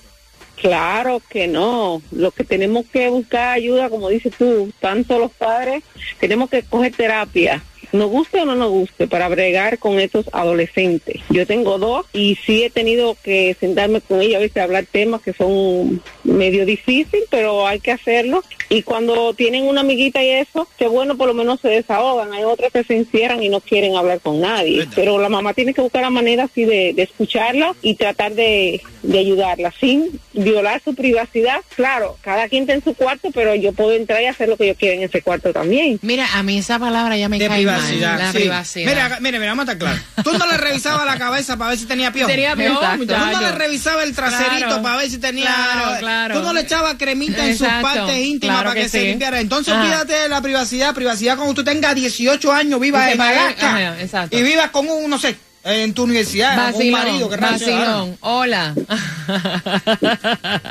Claro 0.62 1.22
que 1.28 1.48
no. 1.48 2.02
Lo 2.12 2.32
que 2.32 2.44
tenemos 2.44 2.86
que 2.86 3.10
buscar 3.10 3.56
ayuda, 3.56 3.90
como 3.90 4.10
dices 4.10 4.34
tú, 4.38 4.72
tanto 4.80 5.18
los 5.18 5.32
padres, 5.32 5.84
tenemos 6.20 6.50
que 6.50 6.64
coger 6.64 6.94
terapia. 6.94 7.64
Nos 7.92 8.10
guste 8.10 8.42
o 8.42 8.46
no 8.46 8.56
nos 8.56 8.70
guste, 8.70 9.08
para 9.08 9.28
bregar 9.28 9.80
con 9.80 10.00
estos 10.00 10.30
adolescentes. 10.34 11.22
Yo 11.30 11.46
tengo 11.46 11.78
dos 11.78 12.06
y 12.14 12.38
sí 12.46 12.64
he 12.64 12.70
tenido 12.70 13.16
que 13.24 13.56
sentarme 13.60 14.02
con 14.02 14.22
ellos 14.22 14.38
a 14.38 14.40
veces 14.40 14.58
a 14.58 14.64
hablar 14.64 14.86
temas 14.92 15.22
que 15.22 15.34
son 15.34 16.02
medio 16.24 16.66
difícil, 16.66 17.22
pero 17.30 17.68
hay 17.68 17.80
que 17.80 17.92
hacerlo. 17.92 18.44
Y 18.70 18.84
cuando 18.84 19.34
tienen 19.34 19.66
una 19.66 19.82
amiguita 19.82 20.24
y 20.24 20.30
eso, 20.30 20.68
que 20.78 20.88
bueno, 20.88 21.18
por 21.18 21.28
lo 21.28 21.34
menos 21.34 21.60
se 21.60 21.68
desahogan. 21.68 22.32
Hay 22.34 22.44
otras 22.44 22.72
que 22.72 22.84
se 22.84 22.96
encierran 22.96 23.44
y 23.44 23.50
no 23.50 23.60
quieren 23.60 23.96
hablar 23.96 24.22
con 24.22 24.40
nadie. 24.40 24.88
Pero 24.96 25.20
la 25.20 25.28
mamá 25.30 25.54
tiene 25.54 25.74
que 25.74 25.82
buscar 25.82 26.02
la 26.02 26.10
manera 26.10 26.46
así 26.46 26.64
de, 26.64 26.94
de 26.94 27.04
escucharla 27.04 27.76
y 27.82 27.96
tratar 27.96 28.34
de, 28.34 28.82
de 29.04 29.20
ayudarla 29.20 29.74
sin 29.80 30.20
violar 30.34 30.82
su 30.84 30.96
privacidad. 30.96 31.60
Claro, 31.76 32.18
cada 32.22 32.48
quien 32.48 32.64
está 32.64 32.74
en 32.74 32.84
su 32.84 32.94
cuarto, 32.94 33.30
pero 33.34 33.56
yo 33.56 33.74
puedo 33.74 33.94
entrar 33.94 34.22
y 34.22 34.26
hacer 34.26 34.48
lo 34.48 34.58
que 34.58 34.68
yo 34.68 34.76
quiera 34.76 34.96
en 34.96 35.04
ese 35.04 35.22
cuarto 35.22 35.52
también. 35.52 36.00
Mira, 36.02 36.28
a 36.34 36.44
mí 36.44 36.58
esa 36.58 36.80
palabra 36.80 37.18
ya 37.18 37.30
me 37.30 37.40
De 37.40 37.48
cae 37.48 37.66
mal, 37.66 37.81
privacidad. 37.88 38.20
la 38.20 38.32
sí. 38.32 38.38
privacidad. 38.38 38.90
Mira, 38.90 39.18
mira, 39.22 39.40
mira, 39.40 39.52
vamos 39.52 39.68
a 39.68 39.72
estar 39.74 39.78
claros. 39.78 40.02
Tú 40.24 40.38
no 40.38 40.46
le 40.48 40.58
revisabas 40.58 41.06
la 41.06 41.18
cabeza 41.18 41.58
para 41.58 41.70
ver 41.72 41.80
si 41.80 41.86
tenía 41.86 42.12
piojo. 42.12 42.30
Tenía 42.30 42.56
piojo. 42.56 42.80
Tú 42.98 43.06
no 43.06 43.42
le 43.42 43.52
revisabas 43.52 44.04
el 44.06 44.16
traserito 44.16 44.66
Claro. 44.68 44.82
para 44.82 44.98
ver 44.98 45.10
si 45.10 45.18
tenía. 45.18 45.46
Claro, 45.46 46.00
claro. 46.00 46.40
Tú 46.40 46.44
no 46.46 46.54
le 46.54 46.62
echabas 46.62 46.96
cremita 46.98 47.46
en 47.46 47.58
sus 47.58 47.68
partes 47.68 48.18
íntimas 48.18 48.56
Claro 48.58 48.70
para 48.70 48.76
que, 48.76 48.84
que 48.84 48.90
se 48.90 49.00
sí. 49.02 49.06
limpiara. 49.08 49.40
Entonces, 49.40 49.74
Ajá. 49.74 49.82
olvídate 49.84 50.14
de 50.14 50.30
la 50.30 50.42
privacidad. 50.42 50.94
Privacidad 50.94 51.36
cuando 51.36 51.54
tú 51.54 51.64
tengas 51.64 51.96
18 51.96 52.52
años, 52.52 52.80
vivas 52.80 53.02
Usted 53.02 53.14
en 53.14 54.00
exacto. 54.00 54.38
Y 54.38 54.44
vivas 54.44 54.70
con 54.72 54.88
un, 54.88 55.10
no 55.10 55.18
sé, 55.20 55.36
en 55.64 55.94
tu 55.94 56.04
universidad, 56.04 56.58
Vacilón, 56.58 56.92
marido. 56.92 57.30
que 57.30 57.38
vacilón. 57.38 58.18
Hola. 58.22 58.74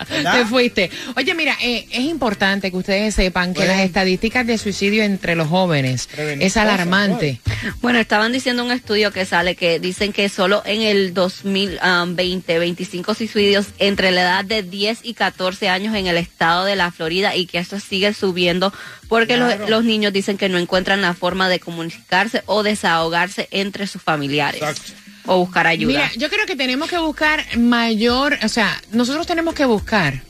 Te 0.09 0.44
fuiste. 0.46 0.90
Oye, 1.16 1.35
mira, 1.35 1.57
eh, 1.62 1.87
es 1.90 2.00
importante 2.00 2.70
que 2.70 2.76
ustedes 2.76 3.14
sepan 3.14 3.53
que 3.55 3.61
Bueno. 3.61 3.74
las 3.74 3.83
estadísticas 3.83 4.46
de 4.46 4.59
suicidio 4.59 5.03
entre 5.05 5.35
los 5.37 5.48
jóvenes 5.48 6.09
es 6.16 6.57
alarmante. 6.57 7.40
Bueno, 7.81 7.98
estaban 7.98 8.33
diciendo 8.33 8.64
un 8.64 8.72
estudio 8.72 9.12
que 9.12 9.24
sale 9.24 9.55
que 9.55 9.79
dicen 9.79 10.12
que 10.12 10.29
solo 10.29 10.62
en 10.64 10.83
el 10.83 11.14
2020, 11.14 12.59
25 12.59 13.14
suicidios 13.14 13.66
entre 13.79 14.11
la 14.11 14.22
edad 14.22 14.44
de 14.44 14.62
10 14.62 15.00
y 15.03 15.14
14 15.14 15.68
años 15.68 15.94
en 15.94 16.07
el 16.07 16.16
estado 16.16 16.64
de 16.64 16.76
la 16.76 16.90
Florida 16.90 17.37
y 17.37 17.46
que 17.46 17.59
esto 17.59 17.79
sigue 17.81 18.12
subiendo 18.14 18.72
porque 19.09 19.35
Claro. 19.37 19.68
los, 19.68 19.85
niños 19.85 20.12
dicen 20.12 20.38
que 20.38 20.48
no 20.48 20.57
encuentran 20.59 21.03
la 21.03 21.14
forma 21.14 21.48
de 21.48 21.59
comunicarse 21.59 22.42
o 22.46 22.62
desahogarse 22.62 23.48
entre 23.50 23.87
sus 23.88 24.00
familiares 24.03 24.62
o 25.26 25.38
buscar 25.38 25.66
ayuda. 25.66 25.92
Mira, 25.92 26.11
yo 26.16 26.28
creo 26.30 26.46
que 26.46 26.56
tenemos 26.56 26.88
que 26.88 26.98
buscar 26.98 27.44
mayor, 27.59 28.38
o 28.42 28.48
sea, 28.48 28.80
nosotros 28.92 29.26
tenemos 29.26 29.54
que 29.54 29.64
buscar 29.64 30.22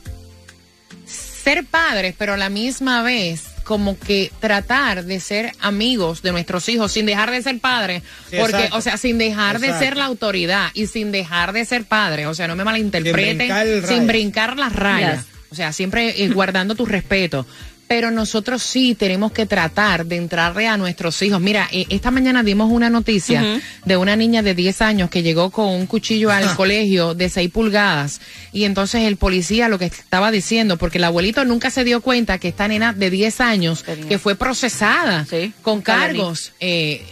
ser 1.05 1.65
padres, 1.65 2.13
pero 2.17 2.33
a 2.33 2.37
la 2.37 2.49
misma 2.49 3.01
vez 3.01 3.45
como 3.63 3.97
que 3.97 4.31
tratar 4.39 5.05
de 5.05 5.19
ser 5.19 5.53
amigos 5.59 6.21
de 6.21 6.31
nuestros 6.31 6.67
hijos 6.69 6.91
sin 6.91 7.05
dejar 7.05 7.31
de 7.31 7.41
ser 7.41 7.59
padres, 7.59 8.03
Sí, 8.29 8.35
porque, 8.39 8.55
exacto. 8.57 8.77
o 8.77 8.81
sea, 8.81 8.97
sin 8.97 9.17
dejar 9.17 9.59
de 9.59 9.77
ser 9.77 9.97
la 9.97 10.05
autoridad 10.05 10.69
y 10.73 10.87
sin 10.87 11.11
dejar 11.11 11.53
de 11.53 11.63
ser 11.65 11.85
padre, 11.85 12.27
o 12.27 12.33
sea, 12.33 12.47
no 12.47 12.55
me 12.55 12.63
malinterpreten, 12.63 13.49
Sin 13.87 14.07
brincar 14.07 14.51
sin 14.51 14.59
las 14.59 14.73
rayas, 14.73 15.25
Yes. 15.25 15.27
o 15.51 15.55
sea, 15.55 15.73
siempre 15.73 16.21
eh, 16.23 16.29
guardando 16.29 16.75
tu 16.75 16.85
respeto. 16.85 17.45
Pero 17.91 18.09
nosotros 18.09 18.63
sí 18.63 18.95
tenemos 18.95 19.33
que 19.33 19.45
tratar 19.45 20.05
de 20.05 20.15
entrarle 20.15 20.65
a 20.65 20.77
nuestros 20.77 21.21
hijos. 21.23 21.41
Mira, 21.41 21.67
eh, 21.73 21.87
esta 21.89 22.09
mañana 22.09 22.41
dimos 22.41 22.71
una 22.71 22.89
noticia 22.89 23.59
de 23.83 23.97
una 23.97 24.15
niña 24.15 24.41
de 24.41 24.55
10 24.55 24.81
años 24.81 25.09
que 25.09 25.23
llegó 25.23 25.49
con 25.49 25.67
un 25.67 25.87
cuchillo 25.87 26.31
al 26.31 26.55
colegio 26.55 27.15
de 27.15 27.27
6 27.27 27.51
pulgadas 27.51 28.21
y 28.53 28.63
entonces 28.63 29.01
el 29.01 29.17
policía 29.17 29.67
lo 29.67 29.77
que 29.77 29.87
estaba 29.87 30.31
diciendo, 30.31 30.77
porque 30.77 30.99
el 30.99 31.03
abuelito 31.03 31.43
nunca 31.43 31.69
se 31.69 31.83
dio 31.83 31.99
cuenta 31.99 32.37
que 32.37 32.47
esta 32.47 32.65
nena 32.69 32.93
de 32.93 33.09
10 33.09 33.41
años 33.41 33.83
que 33.83 34.17
fue 34.17 34.35
procesada 34.35 35.27
con 35.61 35.81
cargos 35.81 36.53
eh, 36.61 37.05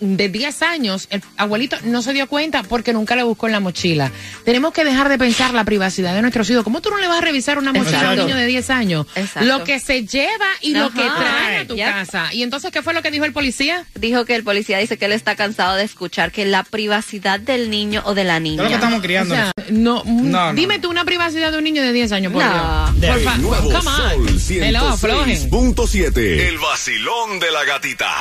de 0.00 0.28
10 0.28 0.62
años, 0.62 1.06
el 1.10 1.22
abuelito 1.36 1.76
no 1.84 2.02
se 2.02 2.12
dio 2.12 2.26
cuenta 2.28 2.62
porque 2.62 2.92
nunca 2.92 3.16
le 3.16 3.22
buscó 3.22 3.46
en 3.46 3.52
la 3.52 3.60
mochila. 3.60 4.10
Tenemos 4.44 4.72
que 4.72 4.84
dejar 4.84 5.08
de 5.08 5.18
pensar 5.18 5.54
la 5.54 5.64
privacidad 5.64 6.14
de 6.14 6.22
nuestros 6.22 6.48
hijos. 6.50 6.64
¿Cómo 6.64 6.80
tú 6.80 6.90
no 6.90 6.98
le 6.98 7.06
vas 7.08 7.18
a 7.18 7.20
revisar 7.20 7.58
una 7.58 7.72
mochila 7.72 8.10
a 8.10 8.12
un 8.12 8.18
niño 8.18 8.36
de 8.36 8.46
10 8.46 8.70
años? 8.70 9.06
Exacto. 9.14 9.46
Lo 9.48 9.64
que 9.64 9.78
se 9.80 10.06
lleva 10.06 10.46
y 10.60 10.74
lo 10.74 10.90
que 10.90 11.02
trae 11.02 11.58
a 11.58 11.66
tu 11.66 11.74
Yep. 11.76 11.86
casa. 11.90 12.28
¿Y 12.32 12.42
entonces 12.42 12.70
qué 12.72 12.82
fue 12.82 12.94
lo 12.94 13.02
que 13.02 13.10
dijo 13.10 13.24
el 13.24 13.32
policía? 13.32 13.84
Dijo 13.94 14.24
que 14.24 14.34
el 14.34 14.44
policía 14.44 14.78
dice 14.78 14.96
que 14.98 15.04
él 15.06 15.12
está 15.12 15.36
cansado 15.36 15.76
de 15.76 15.84
escuchar 15.84 16.32
que 16.32 16.44
la 16.46 16.62
privacidad 16.62 17.38
del 17.40 17.70
niño 17.70 18.02
o 18.04 18.14
de 18.14 18.24
la 18.24 18.40
niña. 18.40 18.62
lo 18.62 18.68
que 18.68 18.74
estamos 18.74 19.02
criando. 19.02 19.34
O 19.34 19.36
sea, 19.36 19.52
no, 19.70 20.02
mm, 20.04 20.30
No, 20.30 20.46
no. 20.48 20.54
dime 20.54 20.78
tú 20.78 20.90
una 20.90 21.04
privacidad 21.04 21.52
de 21.52 21.58
un 21.58 21.64
niño 21.64 21.82
de 21.82 21.92
10 21.92 22.12
años, 22.12 22.32
por 22.32 22.44
No. 22.44 22.92
Dios. 22.94 23.10
Por 23.10 23.18
El 23.18 23.24
fa- 23.24 23.36
nuevo 23.38 23.64
come 23.70 23.90
on. 23.90 24.38
Sol 24.40 24.62
Hello, 24.62 24.88
aflojen. 24.88 25.50
106.7. 25.50 26.48
El 26.48 26.58
vacilón 26.58 27.38
de 27.40 27.50
la 27.50 27.64
gatita. 27.64 28.14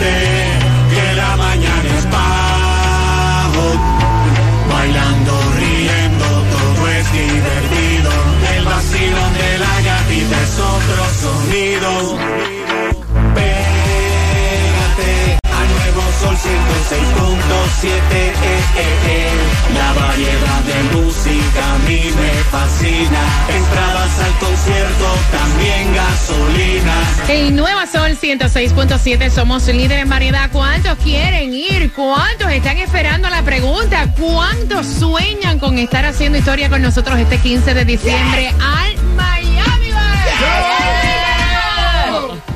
Que 0.00 1.14
la 1.14 1.36
mañana 1.36 1.98
es 1.98 2.10
bajo, 2.10 3.66
bailando, 4.72 5.32
riendo, 5.58 6.26
todo 6.54 6.88
es 6.88 7.12
divertido. 7.12 8.10
El 8.56 8.64
vacilón 8.64 9.32
de 9.34 9.58
la 9.58 9.80
gatita 9.82 10.42
es 10.42 10.58
otro 10.58 11.04
sonido. 11.20 12.19
Eh, 16.92 18.00
eh, 18.12 18.32
eh. 19.06 19.28
La 19.74 19.92
variedad 19.92 20.60
de 20.64 20.96
música 20.96 21.74
a 21.74 21.78
mí 21.88 22.00
me 22.16 22.30
fascina. 22.50 23.20
Entradas 23.48 24.18
al 24.18 24.32
concierto, 24.38 25.06
también 25.30 25.94
gasolina. 25.94 26.94
El 27.28 27.54
Nueva 27.54 27.86
Sol 27.86 28.18
106.7, 28.20 29.30
somos 29.30 29.66
líderes 29.68 30.02
en 30.02 30.08
variedad. 30.08 30.50
¿Cuántos 30.50 30.98
quieren 30.98 31.54
ir? 31.54 31.92
¿Cuántos 31.92 32.50
están 32.50 32.78
esperando 32.78 33.30
la 33.30 33.42
pregunta? 33.42 34.12
¿Cuántos 34.18 34.86
sueñan 34.86 35.60
con 35.60 35.78
estar 35.78 36.04
haciendo 36.04 36.38
historia 36.38 36.68
con 36.68 36.82
nosotros 36.82 37.18
este 37.18 37.38
15 37.38 37.74
de 37.74 37.84
diciembre 37.84 38.48
al 38.60 38.96
Miami 39.16 39.90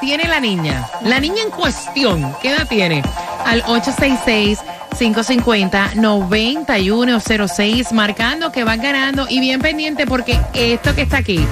tiene 0.00 0.26
la 0.26 0.40
niña? 0.40 0.88
La 1.04 1.20
niña 1.20 1.44
en 1.44 1.50
cuestión, 1.50 2.34
¿qué 2.42 2.48
edad 2.48 2.66
tiene? 2.66 3.00
Al 3.44 3.60
866 3.60 4.58
550-9106, 4.96 7.92
marcando 7.92 8.50
que 8.50 8.64
van 8.64 8.80
ganando 8.80 9.26
y 9.28 9.40
bien 9.40 9.60
pendiente 9.60 10.06
porque 10.06 10.40
esto 10.54 10.94
que 10.94 11.02
está 11.02 11.18
aquí, 11.18 11.46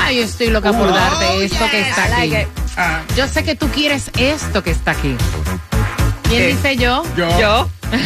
ay, 0.00 0.18
estoy 0.20 0.48
loca 0.50 0.72
por 0.72 0.88
Oh, 0.88 0.92
darte 0.92 1.44
esto 1.44 1.64
que 1.70 1.80
está 1.80 2.04
aquí. 2.04 2.12
like 2.30 2.42
it. 2.42 2.48
Yo 3.16 3.26
sé 3.28 3.44
que 3.44 3.54
tú 3.54 3.68
quieres 3.68 4.10
esto 4.18 4.62
que 4.62 4.70
está 4.70 4.92
aquí. 4.92 5.16
¿Quién 6.28 6.48
dice 6.56 6.76
yo? 6.76 7.02
Yo. 7.16 7.40
Yo. 7.40 7.68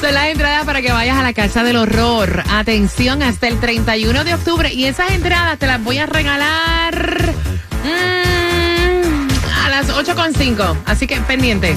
Son 0.00 0.14
las 0.14 0.26
entradas 0.26 0.64
para 0.64 0.80
que 0.82 0.92
vayas 0.92 1.16
a 1.18 1.22
la 1.22 1.32
Casa 1.32 1.64
del 1.64 1.76
Horror. 1.76 2.44
Atención, 2.50 3.22
hasta 3.22 3.48
el 3.48 3.58
31 3.58 4.22
de 4.24 4.34
octubre. 4.34 4.72
Y 4.72 4.84
esas 4.84 5.10
entradas 5.10 5.58
te 5.58 5.66
las 5.66 5.82
voy 5.82 5.98
a 5.98 6.06
regalar 6.06 7.32
mm, 7.84 9.28
a 9.64 9.68
las 9.70 9.88
8.5. 9.88 10.76
Así 10.86 11.06
que 11.08 11.16
pendiente. 11.22 11.74